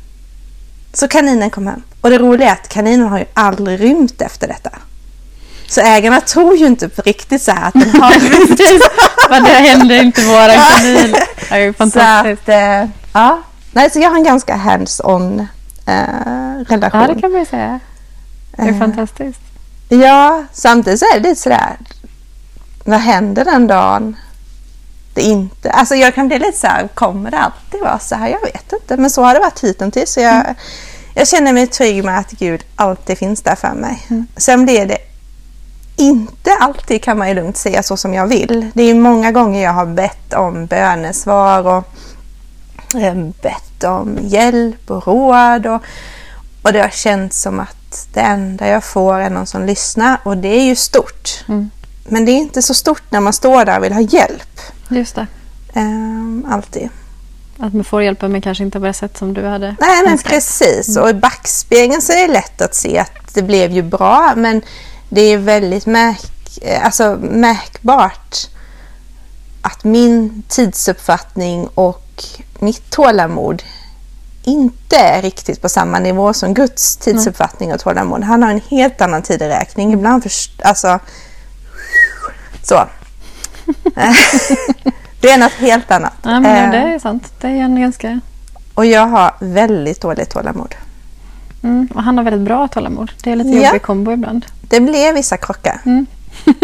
Så 0.94 1.08
kaninen 1.08 1.50
kom 1.50 1.68
hem. 1.68 1.84
Och 2.02 2.10
det 2.10 2.18
roliga 2.18 2.50
är 2.50 2.54
att 2.54 2.70
kaninen 2.70 3.08
har 3.08 3.18
ju 3.18 3.26
aldrig 3.34 3.82
rymt 3.82 4.22
efter 4.22 4.48
detta. 4.48 4.70
Så 5.68 5.82
ägarna 5.82 6.22
tror 6.22 6.56
ju 6.56 6.66
inte 6.66 6.90
på 6.90 7.02
riktigt 7.02 7.42
så 7.42 7.52
här 7.52 7.68
att 7.68 7.74
den 7.74 8.02
har 8.02 8.12
rymt. 8.30 8.62
Det 9.46 9.52
hände 9.52 9.98
inte 9.98 10.26
våra 10.26 10.54
kanin. 10.70 11.12
Det 11.50 11.56
är 11.56 11.60
ju 11.60 11.74
fantastiskt. 11.74 12.46
Så 12.46 12.52
att, 12.52 12.84
eh, 12.84 12.90
ja. 13.14 13.42
Nej, 13.76 13.90
så 13.90 14.00
jag 14.00 14.10
har 14.10 14.18
en 14.18 14.24
ganska 14.24 14.56
hands-on 14.56 15.48
eh, 15.86 16.66
relation. 16.68 17.02
Ja, 17.02 17.08
det 17.08 17.22
kan 17.22 17.32
man 17.32 17.40
ju 17.40 17.46
säga. 17.46 17.80
Det 18.52 18.62
är 18.62 18.68
eh, 18.68 18.80
fantastiskt. 18.80 19.42
Ja, 19.90 20.44
samtidigt 20.52 21.00
så 21.00 21.06
är 21.06 21.20
det 21.20 21.30
lite 21.30 21.42
sådär, 21.42 21.78
vad 22.86 23.00
händer 23.00 23.46
den 23.46 23.68
dagen 23.68 24.16
det 25.14 25.22
inte... 25.22 25.72
Alltså 25.72 25.96
jag 25.96 26.16
kan 26.16 26.28
bli 26.28 26.40
lite 26.40 26.58
så 26.58 26.68
här, 26.68 26.88
kommer 26.88 27.32
det 27.32 27.40
alltid 27.40 27.80
vara 27.82 28.00
så 28.00 28.16
här? 28.16 28.28
Jag 28.28 28.42
vet 28.42 28.74
inte, 28.74 28.98
men 28.98 29.10
så 29.10 29.24
har 29.24 29.34
det 29.34 29.40
varit 29.40 29.64
hittills. 29.64 30.14
Så 30.14 30.20
jag, 30.20 30.36
mm. 30.36 30.56
jag 31.14 31.28
känner 31.28 31.54
mig 31.54 31.68
trygg 31.68 32.04
med 32.04 32.20
att 32.20 32.32
Gud 32.32 32.64
alltid 32.76 33.18
finns 33.18 33.42
där 33.42 33.56
för 33.56 33.74
mig. 33.74 34.06
Mm. 34.10 34.28
Sen 34.38 34.66
blir 34.66 34.86
det 34.86 34.98
inte 35.98 36.52
alltid 36.60 37.04
kan 37.04 37.18
man 37.18 37.28
ju 37.28 37.34
lugnt 37.34 37.58
säga 37.58 37.84
så 37.84 37.98
som 37.98 38.14
jag 38.14 38.28
vill. 38.28 38.72
Det 38.74 38.84
är 38.84 38.96
många 38.96 39.32
gånger 39.32 39.64
jag 39.64 39.74
har 39.74 39.86
bett 39.86 40.34
om 40.34 40.66
bönesvar 40.66 41.68
och 41.68 41.84
bett 43.42 43.84
om 43.84 44.20
hjälp 44.22 44.92
och 44.92 45.08
råd. 45.08 45.66
Och, 45.66 45.82
och 46.62 46.74
det 46.74 46.82
har 46.82 46.90
känts 46.90 47.42
som 47.42 47.60
att 47.60 48.08
det 48.14 48.20
enda 48.20 48.68
jag 48.68 48.84
får 48.84 49.20
är 49.20 49.30
någon 49.30 49.48
som 49.48 49.66
lyssnar 49.66 50.18
och 50.24 50.38
det 50.38 50.48
är 50.48 50.64
ju 50.64 50.76
stort. 50.76 51.44
Mm. 51.48 51.70
Men 52.04 52.26
det 52.26 52.32
är 52.32 52.38
inte 52.38 52.62
så 52.62 52.74
stort 52.74 53.12
när 53.12 53.20
man 53.20 53.34
står 53.34 53.66
där 53.66 53.78
och 53.78 53.84
vill 53.84 53.94
ha 53.94 54.02
hjälp. 54.02 54.60
Just 54.90 55.16
det. 55.16 55.28
Um, 55.74 56.48
alltid. 56.50 56.90
Att 57.60 57.74
man 57.74 57.84
får 57.84 58.04
hjälp 58.04 58.22
men 58.22 58.42
kanske 58.42 58.64
inte 58.64 58.80
på 58.80 58.86
det 58.86 58.94
sätt 58.94 59.18
som 59.18 59.34
du 59.34 59.46
hade 59.46 59.76
Nej 59.80 60.04
men 60.04 60.12
önskat. 60.12 60.32
precis. 60.32 60.88
Mm. 60.88 61.04
Och 61.04 61.10
i 61.10 61.14
backspegeln 61.14 62.02
så 62.02 62.14
är 62.14 62.28
det 62.28 62.34
lätt 62.34 62.62
att 62.62 62.76
se 62.76 62.98
att 62.98 63.34
det 63.34 63.42
blev 63.42 63.72
ju 63.72 63.82
bra 63.82 64.34
men 64.36 64.62
det 65.10 65.22
är 65.22 65.38
väldigt 65.38 65.86
märk 65.86 66.32
alltså, 66.84 67.18
märkbart 67.22 68.50
att 69.62 69.84
min 69.84 70.44
tidsuppfattning 70.48 71.68
och 71.68 72.05
mitt 72.60 72.91
tålamod 72.91 73.63
inte 74.43 74.97
är 74.97 75.21
riktigt 75.21 75.62
på 75.62 75.69
samma 75.69 75.99
nivå 75.99 76.34
som 76.34 76.54
Guds 76.54 76.97
tidsuppfattning 76.97 77.73
och 77.73 77.80
tålamod. 77.80 78.23
Han 78.23 78.43
har 78.43 78.51
en 78.51 78.62
helt 78.69 79.01
annan 79.01 79.21
tideräkning. 79.21 79.93
Ibland 79.93 80.23
för, 80.23 80.32
alltså, 80.67 80.99
så. 82.63 82.86
det 85.21 85.30
är 85.30 85.38
något 85.38 85.51
helt 85.51 85.91
annat. 85.91 86.13
Ja, 86.23 86.39
men 86.39 86.71
det 86.71 86.78
eh. 86.78 86.93
är 86.93 86.99
sant. 86.99 87.34
Det 87.41 87.47
är 87.47 87.51
en 87.51 87.82
ganska... 87.82 88.19
Och 88.73 88.86
jag 88.86 89.08
har 89.08 89.36
väldigt 89.39 90.01
dåligt 90.01 90.30
tålamod. 90.30 90.75
Mm, 91.63 91.88
och 91.95 92.04
han 92.04 92.17
har 92.17 92.25
väldigt 92.25 92.45
bra 92.45 92.67
tålamod. 92.67 93.12
Det 93.23 93.32
är 93.32 93.36
lite 93.36 93.49
ja. 93.49 93.65
jobbig 93.65 93.82
kombo 93.82 94.12
ibland. 94.12 94.45
Det 94.62 94.80
blev 94.80 95.13
vissa 95.13 95.38
krockar. 95.38 95.82
Mm. 95.86 96.06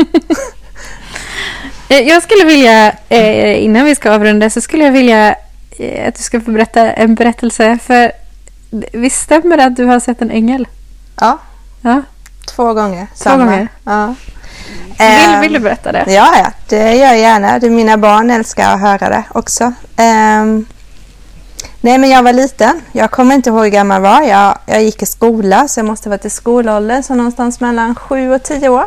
Eh, 1.91 1.99
jag 1.99 2.23
skulle 2.23 2.45
vilja, 2.45 2.91
eh, 3.09 3.63
innan 3.63 3.85
vi 3.85 3.95
ska 3.95 4.11
avrunda, 4.11 4.49
så 4.49 4.61
skulle 4.61 4.83
jag 4.83 4.91
vilja 4.91 5.35
att 6.07 6.15
du 6.15 6.23
ska 6.23 6.41
få 6.41 6.51
berätta 6.51 6.91
en 6.91 7.15
berättelse. 7.15 7.77
För 7.83 8.11
visst 8.93 9.21
stämmer 9.21 9.57
det 9.57 9.65
att 9.65 9.75
du 9.75 9.85
har 9.85 9.99
sett 9.99 10.21
en 10.21 10.31
ängel? 10.31 10.67
Ja. 11.19 11.37
ja. 11.81 12.01
Två 12.55 12.73
gånger. 12.73 13.05
Två 13.05 13.15
samma. 13.15 13.45
gånger? 13.45 13.67
Ja. 13.83 14.15
Vill, 14.99 15.41
vill 15.41 15.53
du 15.53 15.59
berätta 15.59 15.91
det? 15.91 16.05
Ja, 16.07 16.29
ja, 16.37 16.51
det 16.67 16.95
gör 16.95 17.07
jag 17.07 17.19
gärna. 17.19 17.59
Mina 17.69 17.97
barn 17.97 18.31
älskar 18.31 18.73
att 18.73 18.81
höra 18.81 19.09
det 19.09 19.23
också. 19.29 19.63
Um, 19.63 20.65
nej, 21.81 21.97
men 21.97 22.09
jag 22.09 22.23
var 22.23 22.33
liten. 22.33 22.81
Jag 22.91 23.11
kommer 23.11 23.35
inte 23.35 23.49
ihåg 23.49 23.63
hur 23.63 23.71
gammal 23.71 24.03
jag 24.03 24.11
var. 24.11 24.21
Jag, 24.21 24.57
jag 24.65 24.83
gick 24.83 25.01
i 25.01 25.05
skola, 25.05 25.67
så 25.67 25.79
jag 25.79 25.85
måste 25.85 26.09
ha 26.09 26.15
varit 26.15 26.25
i 26.25 26.29
skolåldern, 26.29 27.03
så 27.03 27.15
någonstans 27.15 27.59
mellan 27.59 27.95
sju 27.95 28.33
och 28.33 28.43
tio 28.43 28.69
år. 28.69 28.85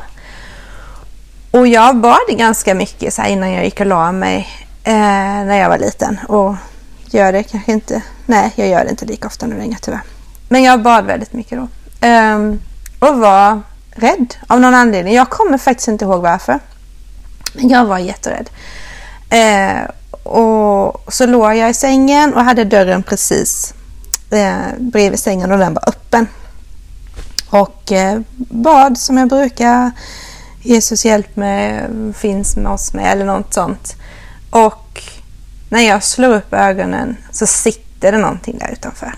Och 1.55 1.67
jag 1.67 1.97
bad 1.97 2.29
ganska 2.29 2.75
mycket 2.75 3.14
så 3.14 3.23
innan 3.23 3.53
jag 3.53 3.64
gick 3.64 3.81
och 3.81 3.87
la 3.87 4.12
mig 4.12 4.49
eh, 4.85 4.95
när 4.95 5.59
jag 5.59 5.69
var 5.69 5.79
liten. 5.79 6.21
Och 6.29 6.55
gör 7.11 7.33
det 7.33 7.43
kanske 7.43 7.73
inte. 7.73 8.03
Nej, 8.27 8.53
jag 8.55 8.69
gör 8.69 8.85
det 8.85 8.90
inte 8.90 9.05
lika 9.05 9.27
ofta 9.27 9.47
nu 9.47 9.59
längre 9.59 9.79
tyvärr. 9.81 10.01
Men 10.49 10.62
jag 10.62 10.83
bad 10.83 11.05
väldigt 11.05 11.33
mycket 11.33 11.59
då. 11.59 11.69
Um, 12.09 12.61
och 12.99 13.19
var 13.19 13.61
rädd 13.90 14.35
av 14.47 14.61
någon 14.61 14.75
anledning. 14.75 15.14
Jag 15.14 15.31
kommer 15.31 15.59
faktiskt 15.59 15.88
inte 15.88 16.05
ihåg 16.05 16.23
varför. 16.23 16.61
Men 17.53 17.69
jag 17.69 17.85
var 17.85 17.99
jätterädd. 17.99 18.51
Eh, 19.31 19.90
och 20.23 21.12
så 21.12 21.27
låg 21.27 21.55
jag 21.57 21.71
i 21.71 21.75
sängen 21.75 22.35
och 22.35 22.45
hade 22.45 22.64
dörren 22.64 23.03
precis 23.03 23.75
eh, 24.31 24.57
bredvid 24.79 25.19
sängen 25.19 25.53
och 25.53 25.59
den 25.59 25.75
var 25.75 25.88
öppen. 25.88 26.27
Och 27.51 27.93
eh, 27.93 28.21
bad 28.37 28.99
som 28.99 29.19
jag 29.19 29.29
brukar. 29.29 29.93
Jesus 30.64 31.05
hjälp 31.05 31.37
mig, 31.37 31.88
finns 32.16 32.57
med 32.57 32.72
oss 32.72 32.92
med 32.92 33.12
eller 33.12 33.24
något 33.24 33.55
sånt. 33.55 33.96
Och 34.50 35.03
när 35.68 35.81
jag 35.81 36.05
slår 36.05 36.35
upp 36.35 36.53
ögonen 36.53 37.16
så 37.31 37.46
sitter 37.46 38.12
det 38.12 38.18
någonting 38.18 38.59
där 38.59 38.72
utanför. 38.72 39.14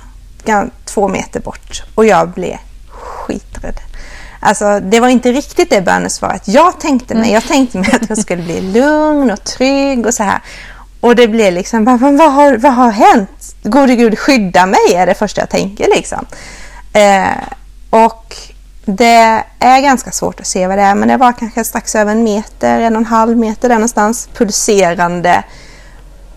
Två 0.85 1.09
meter 1.09 1.41
bort. 1.41 1.83
Och 1.95 2.07
jag 2.07 2.29
blev 2.29 2.57
skiträdd. 2.89 3.81
Alltså, 4.41 4.81
det 4.81 5.01
var 5.01 5.09
inte 5.09 5.33
riktigt 5.33 5.71
det 5.71 5.81
bönesvaret 5.81 6.49
jag 6.49 6.81
tänkte 6.81 7.15
mig. 7.15 7.33
Jag 7.33 7.45
tänkte 7.45 7.79
mig 7.79 7.91
att 7.93 8.09
jag 8.09 8.19
skulle 8.19 8.43
bli 8.43 8.61
lugn 8.61 9.31
och 9.31 9.45
trygg 9.45 10.07
och 10.07 10.15
så 10.15 10.23
här. 10.23 10.41
Och 11.01 11.17
det 11.17 11.29
blev 11.29 11.53
liksom, 11.53 11.85
vad, 11.85 12.01
vad, 12.01 12.33
har, 12.33 12.57
vad 12.57 12.73
har 12.73 12.91
hänt? 12.91 13.55
Gode 13.63 13.97
Gud 13.97 14.19
skydda 14.19 14.67
mig 14.67 14.95
är 14.95 15.07
det 15.07 15.15
första 15.15 15.41
jag 15.41 15.51
tänker 15.51 15.89
liksom. 15.97 16.27
Eh, 16.93 17.27
och 17.91 18.37
det 18.89 19.45
är 19.59 19.81
ganska 19.81 20.11
svårt 20.11 20.41
att 20.41 20.47
se 20.47 20.67
vad 20.67 20.79
det 20.79 20.83
är, 20.83 20.95
men 20.95 21.09
det 21.09 21.17
var 21.17 21.33
kanske 21.33 21.65
strax 21.65 21.95
över 21.95 22.13
en 22.13 22.25
meter, 22.25 22.81
en 22.81 22.97
och 22.97 23.01
en 23.01 23.07
halv 23.07 23.37
meter 23.37 23.69
där 23.69 23.77
någonstans, 23.77 24.29
pulserande. 24.35 25.45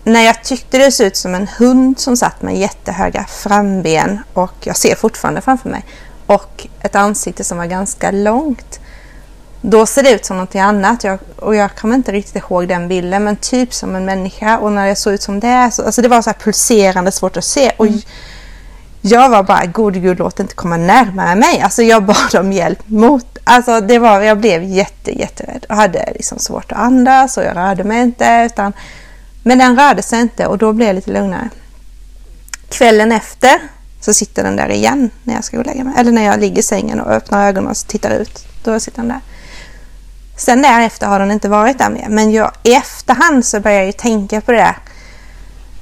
När 0.04 0.20
jag 0.20 0.44
tyckte 0.44 0.78
det 0.78 0.92
såg 0.92 1.06
ut 1.06 1.16
som 1.16 1.34
en 1.34 1.48
hund 1.48 1.98
som 1.98 2.16
satt 2.16 2.42
med 2.42 2.56
jättehöga 2.56 3.24
framben 3.24 4.20
och 4.34 4.54
jag 4.60 4.76
ser 4.76 4.94
fortfarande 4.94 5.40
framför 5.40 5.68
mig 5.68 5.84
och 6.26 6.66
ett 6.80 6.94
ansikte 6.94 7.44
som 7.44 7.58
var 7.58 7.66
ganska 7.66 8.10
långt. 8.10 8.80
Då 9.60 9.86
ser 9.86 10.02
det 10.02 10.10
ut 10.10 10.24
som 10.24 10.36
något 10.36 10.54
annat 10.54 11.04
jag, 11.04 11.18
och 11.36 11.54
jag 11.54 11.76
kommer 11.76 11.94
inte 11.94 12.12
riktigt 12.12 12.36
ihåg 12.36 12.68
den 12.68 12.88
bilden 12.88 13.24
men 13.24 13.36
typ 13.36 13.74
som 13.74 13.96
en 13.96 14.04
människa 14.04 14.58
och 14.58 14.72
när 14.72 14.88
det 14.88 14.96
såg 14.96 15.12
ut 15.12 15.22
som 15.22 15.40
det, 15.40 15.70
så, 15.72 15.82
alltså 15.82 16.02
det 16.02 16.08
var 16.08 16.22
så 16.22 16.32
pulserande 16.32 17.12
svårt 17.12 17.36
att 17.36 17.44
se. 17.44 17.72
Och 17.76 17.86
mm. 17.86 18.00
Jag 19.00 19.28
var 19.28 19.42
bara, 19.42 19.66
gode 19.66 19.98
gud 19.98 20.18
låt 20.18 20.40
inte 20.40 20.54
komma 20.54 20.76
närmare 20.76 21.34
mig. 21.34 21.60
Alltså 21.60 21.82
jag 21.82 22.04
bad 22.04 22.34
om 22.34 22.52
hjälp 22.52 22.88
mot, 22.88 23.38
alltså 23.44 23.80
det 23.80 23.98
var, 23.98 24.20
jag 24.20 24.38
blev 24.38 24.62
jätte, 24.62 25.18
jätterädd 25.18 25.66
och 25.68 25.76
hade 25.76 26.12
liksom 26.14 26.38
svårt 26.38 26.72
att 26.72 26.78
andas 26.78 27.36
och 27.36 27.44
jag 27.44 27.56
rörde 27.56 27.84
mig 27.84 28.02
inte. 28.02 28.48
Utan, 28.52 28.72
men 29.42 29.58
den 29.58 29.76
rörde 29.76 30.02
sig 30.02 30.20
inte 30.20 30.46
och 30.46 30.58
då 30.58 30.72
blev 30.72 30.88
jag 30.88 30.94
lite 30.94 31.10
lugnare. 31.12 31.48
Kvällen 32.68 33.12
efter 33.12 33.58
så 34.00 34.14
sitter 34.14 34.42
den 34.42 34.56
där 34.56 34.68
igen 34.68 35.10
när 35.22 35.34
jag 35.34 35.44
ska 35.44 35.56
gå 35.56 35.60
och 35.60 35.66
lägga 35.66 35.84
mig. 35.84 35.94
Eller 35.96 36.12
när 36.12 36.24
jag 36.24 36.40
ligger 36.40 36.58
i 36.58 36.62
sängen 36.62 37.00
och 37.00 37.12
öppnar 37.12 37.48
ögonen 37.48 37.70
och 37.70 37.76
tittar 37.76 38.10
ut. 38.10 38.46
Då 38.64 38.80
sitter 38.80 38.98
den 38.98 39.08
där. 39.08 39.20
Sen 40.36 40.62
därefter 40.62 41.06
har 41.06 41.18
den 41.18 41.30
inte 41.30 41.48
varit 41.48 41.78
där 41.78 41.90
mer. 41.90 42.06
Men 42.08 42.30
jag, 42.32 42.52
i 42.62 42.74
efterhand 42.74 43.44
så 43.44 43.60
börjar 43.60 43.76
jag 43.76 43.86
ju 43.86 43.92
tänka 43.92 44.40
på 44.40 44.52
det 44.52 44.58
där. 44.58 44.76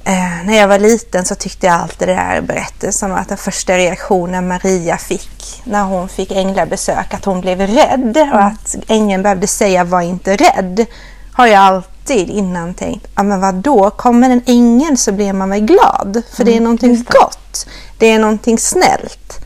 Eh, 0.03 0.45
när 0.45 0.57
jag 0.57 0.67
var 0.67 0.79
liten 0.79 1.25
så 1.25 1.35
tyckte 1.35 1.67
jag 1.67 1.75
alltid 1.75 2.07
det 2.07 2.13
där 2.13 2.41
berättelsen 2.41 3.11
att 3.11 3.27
den 3.27 3.37
första 3.37 3.77
reaktionen 3.77 4.47
Maria 4.47 4.97
fick 4.97 5.61
när 5.63 5.83
hon 5.83 6.09
fick 6.09 6.31
änglabesök, 6.31 7.13
att 7.13 7.25
hon 7.25 7.41
blev 7.41 7.61
rädd 7.61 8.17
och 8.17 8.39
mm. 8.39 8.47
att 8.47 8.75
ängeln 8.87 9.23
behövde 9.23 9.47
säga 9.47 9.83
var 9.83 10.01
inte 10.01 10.35
rädd. 10.35 10.85
Har 11.33 11.47
jag 11.47 11.61
alltid 11.61 12.29
innan 12.29 12.73
tänkt, 12.73 13.07
ja 13.15 13.23
men 13.23 13.41
vadå, 13.41 13.89
kommer 13.89 14.29
en 14.29 14.41
ängel 14.45 14.97
så 14.97 15.11
blir 15.11 15.33
man 15.33 15.49
väl 15.49 15.61
glad? 15.61 16.21
För 16.33 16.41
mm, 16.41 16.45
det 16.45 16.51
är 16.51 16.57
mm, 16.57 16.63
någonting 16.63 17.05
gott. 17.09 17.67
Det 17.97 18.11
är 18.11 18.19
någonting 18.19 18.57
snällt. 18.57 19.45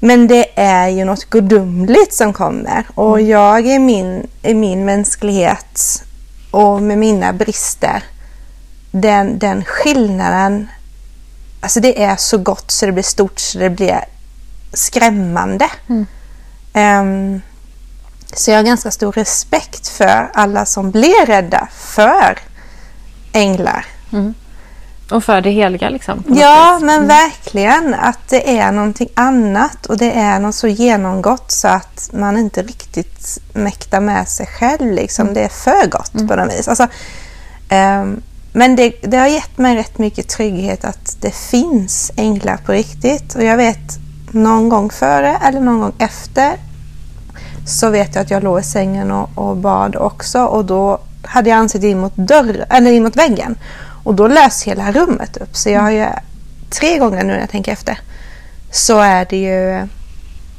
Men 0.00 0.26
det 0.26 0.60
är 0.60 0.88
ju 0.88 1.04
något 1.04 1.24
gudomligt 1.24 2.14
som 2.14 2.32
kommer 2.32 2.86
och 2.94 3.18
mm. 3.18 3.30
jag 3.30 3.66
i 3.66 3.78
min, 3.78 4.26
i 4.42 4.54
min 4.54 4.84
mänsklighet 4.84 6.02
och 6.50 6.82
med 6.82 6.98
mina 6.98 7.32
brister, 7.32 8.02
den, 8.90 9.38
den 9.38 9.64
skillnaden, 9.64 10.68
alltså 11.60 11.80
det 11.80 12.02
är 12.02 12.16
så 12.16 12.38
gott 12.38 12.70
så 12.70 12.86
det 12.86 12.92
blir 12.92 13.02
stort 13.02 13.38
så 13.38 13.58
det 13.58 13.70
blir 13.70 14.04
skrämmande. 14.72 15.70
Mm. 15.88 16.06
Um, 16.74 17.42
så 18.32 18.50
jag 18.50 18.58
har 18.58 18.64
ganska 18.64 18.90
stor 18.90 19.12
respekt 19.12 19.88
för 19.88 20.30
alla 20.34 20.66
som 20.66 20.90
blir 20.90 21.26
rädda 21.26 21.68
för 21.72 22.38
änglar. 23.32 23.86
Mm. 24.12 24.34
Och 25.10 25.24
för 25.24 25.40
det 25.40 25.50
heliga 25.50 25.88
liksom? 25.88 26.24
Ja, 26.28 26.78
men 26.82 26.96
mm. 26.96 27.08
verkligen. 27.08 27.94
Att 27.94 28.28
det 28.28 28.58
är 28.58 28.72
någonting 28.72 29.08
annat 29.14 29.86
och 29.86 29.96
det 29.96 30.12
är 30.12 30.38
något 30.38 30.54
så 30.54 30.68
genomgått 30.68 31.50
så 31.50 31.68
att 31.68 32.10
man 32.12 32.38
inte 32.38 32.62
riktigt 32.62 33.38
mäktar 33.52 34.00
med 34.00 34.28
sig 34.28 34.46
själv. 34.46 34.92
Liksom. 34.92 35.22
Mm. 35.22 35.34
Det 35.34 35.40
är 35.40 35.48
för 35.48 35.90
gott 35.90 36.14
mm. 36.14 36.28
på 36.28 36.36
något 36.36 36.54
vis. 36.54 36.68
Alltså, 36.68 36.88
um, 37.70 38.22
men 38.52 38.76
det, 38.76 38.94
det, 39.02 39.16
har 39.16 39.26
gett 39.26 39.58
mig 39.58 39.76
rätt 39.76 39.98
mycket 39.98 40.28
trygghet 40.28 40.84
att 40.84 41.16
det 41.20 41.34
finns 41.34 42.12
änglar 42.16 42.56
på 42.56 42.72
riktigt. 42.72 43.34
Och 43.34 43.44
jag 43.44 43.56
vet 43.56 43.98
någon 44.30 44.68
gång 44.68 44.90
före 44.90 45.36
eller 45.42 45.60
någon 45.60 45.80
gång 45.80 45.92
efter 45.98 46.56
så 47.66 47.90
vet 47.90 48.14
jag 48.14 48.22
att 48.22 48.30
jag 48.30 48.42
låg 48.42 48.60
i 48.60 48.62
sängen 48.62 49.10
och, 49.10 49.30
och 49.34 49.56
bad 49.56 49.96
också 49.96 50.44
och 50.44 50.64
då 50.64 51.00
hade 51.22 51.50
jag 51.50 51.56
ansiktet 51.56 51.90
in 51.90 51.98
mot, 52.00 52.16
dörr, 52.16 52.64
eller 52.70 52.92
in 52.92 53.02
mot 53.02 53.16
väggen. 53.16 53.58
Och 54.04 54.14
då 54.14 54.26
lös 54.26 54.62
hela 54.62 54.92
rummet 54.92 55.36
upp. 55.36 55.56
Så 55.56 55.70
jag 55.70 55.80
har 55.80 55.90
ju 55.90 56.06
tre 56.70 56.98
gånger 56.98 57.24
nu 57.24 57.32
när 57.32 57.40
jag 57.40 57.50
tänker 57.50 57.72
efter 57.72 57.98
så 58.70 58.98
är 58.98 59.26
det 59.30 59.36
ju... 59.36 59.88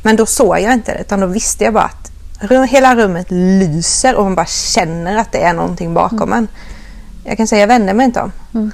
Men 0.04 0.16
då 0.16 0.26
såg 0.26 0.60
jag 0.60 0.74
inte 0.74 0.94
det 0.94 1.00
utan 1.00 1.20
då 1.20 1.28
visste 1.28 1.64
jag 1.64 1.74
bara 1.74 1.84
att 1.84 2.12
hela 2.70 2.96
rummet 2.96 3.28
lyser 3.30 4.16
och 4.16 4.24
man 4.24 4.36
bara 4.36 4.46
känner 4.46 5.18
att 5.18 5.32
det 5.32 5.42
är 5.42 5.54
någonting 5.54 5.94
bakom 5.94 6.22
mm. 6.22 6.38
en. 6.38 6.48
Jag 7.30 7.38
kan 7.38 7.48
säga 7.48 7.62
jag 7.62 7.68
vände 7.68 7.94
mig 7.94 8.06
inte 8.06 8.22
om. 8.22 8.32
Mm. 8.54 8.72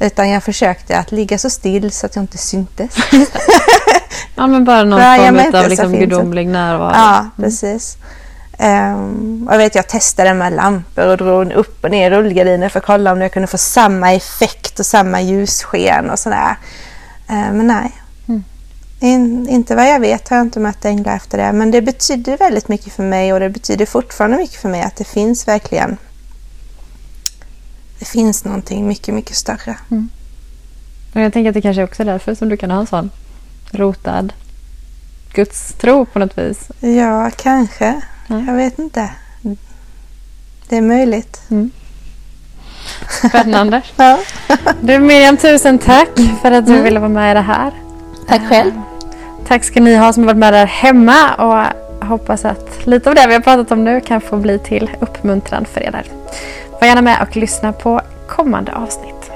Utan 0.00 0.30
jag 0.30 0.42
försökte 0.42 0.98
att 0.98 1.12
ligga 1.12 1.38
så 1.38 1.50
still 1.50 1.92
så 1.92 2.06
att 2.06 2.16
jag 2.16 2.22
inte 2.22 2.38
syntes. 2.38 2.96
ja, 4.34 4.46
men 4.46 4.64
bara 4.64 4.84
någon 4.84 5.00
form 5.00 5.54
av 5.54 5.68
liksom 5.68 5.92
gudomlig 5.92 6.48
närvaro. 6.48 6.92
Ja, 6.94 7.18
mm. 7.18 7.30
precis. 7.36 7.96
Um, 8.58 9.48
jag 9.50 9.58
vet, 9.58 9.74
jag 9.74 9.88
testade 9.88 10.34
med 10.34 10.52
lampor 10.52 11.06
och 11.06 11.16
drog 11.16 11.52
upp 11.52 11.84
och 11.84 11.90
ner 11.90 12.10
rullgardiner 12.10 12.68
för 12.68 12.78
att 12.78 12.86
kolla 12.86 13.12
om 13.12 13.20
jag 13.20 13.32
kunde 13.32 13.48
få 13.48 13.58
samma 13.58 14.12
effekt 14.12 14.78
och 14.78 14.86
samma 14.86 15.20
ljussken 15.20 16.10
och 16.10 16.18
sådär. 16.18 16.56
Uh, 17.30 17.52
men 17.52 17.66
nej. 17.66 17.92
Mm. 18.28 18.44
In, 19.00 19.48
inte 19.48 19.74
vad 19.74 19.88
jag 19.88 20.00
vet 20.00 20.28
har 20.28 20.36
jag 20.36 20.46
inte 20.46 20.60
mött 20.60 20.84
änglar 20.84 21.16
efter 21.16 21.38
det. 21.38 21.52
Men 21.52 21.70
det 21.70 21.82
betyder 21.82 22.36
väldigt 22.36 22.68
mycket 22.68 22.92
för 22.92 23.02
mig 23.02 23.32
och 23.32 23.40
det 23.40 23.50
betyder 23.50 23.86
fortfarande 23.86 24.36
mycket 24.36 24.60
för 24.60 24.68
mig 24.68 24.82
att 24.82 24.96
det 24.96 25.04
finns 25.04 25.48
verkligen 25.48 25.96
det 28.02 28.08
finns 28.08 28.44
någonting 28.44 28.88
mycket, 28.88 29.14
mycket 29.14 29.36
större. 29.36 29.76
Mm. 29.90 30.08
Och 31.14 31.20
jag 31.20 31.32
tänker 31.32 31.50
att 31.50 31.54
det 31.54 31.62
kanske 31.62 31.84
också 31.84 32.02
är 32.02 32.06
därför 32.06 32.34
som 32.34 32.48
du 32.48 32.56
kan 32.56 32.70
ha 32.70 32.80
en 32.80 32.86
sån 32.86 33.10
rotad 33.70 34.32
gudstro 35.32 36.04
på 36.04 36.18
något 36.18 36.38
vis. 36.38 36.70
Ja, 36.80 37.30
kanske. 37.36 38.00
Mm. 38.30 38.46
Jag 38.46 38.54
vet 38.54 38.78
inte. 38.78 39.10
Det 40.68 40.76
är 40.76 40.82
möjligt. 40.82 41.40
Mm. 41.50 41.70
Spännande. 43.28 43.82
ja. 43.96 44.18
du 44.80 44.98
Miriam, 44.98 45.36
tusen 45.36 45.78
tack 45.78 46.10
för 46.42 46.52
att 46.52 46.66
du 46.66 46.72
mm. 46.72 46.84
ville 46.84 47.00
vara 47.00 47.08
med 47.08 47.30
i 47.30 47.34
det 47.34 47.40
här. 47.40 47.72
Tack 48.28 48.48
själv. 48.48 48.72
Tack 49.46 49.64
ska 49.64 49.80
ni 49.80 49.96
ha 49.96 50.12
som 50.12 50.22
har 50.22 50.26
varit 50.26 50.38
med 50.38 50.52
där 50.52 50.66
hemma 50.66 51.34
och 51.34 51.66
hoppas 52.06 52.44
att 52.44 52.86
lite 52.86 53.08
av 53.08 53.14
det 53.14 53.26
vi 53.26 53.34
har 53.34 53.40
pratat 53.40 53.70
om 53.70 53.84
nu 53.84 54.00
kan 54.00 54.20
få 54.20 54.36
bli 54.36 54.58
till 54.58 54.90
uppmuntran 55.00 55.64
för 55.64 55.82
er 55.82 55.90
där. 55.90 56.06
Var 56.82 56.86
gärna 56.86 57.02
med 57.02 57.22
och 57.22 57.36
lyssna 57.36 57.72
på 57.72 58.00
kommande 58.28 58.72
avsnitt. 58.72 59.31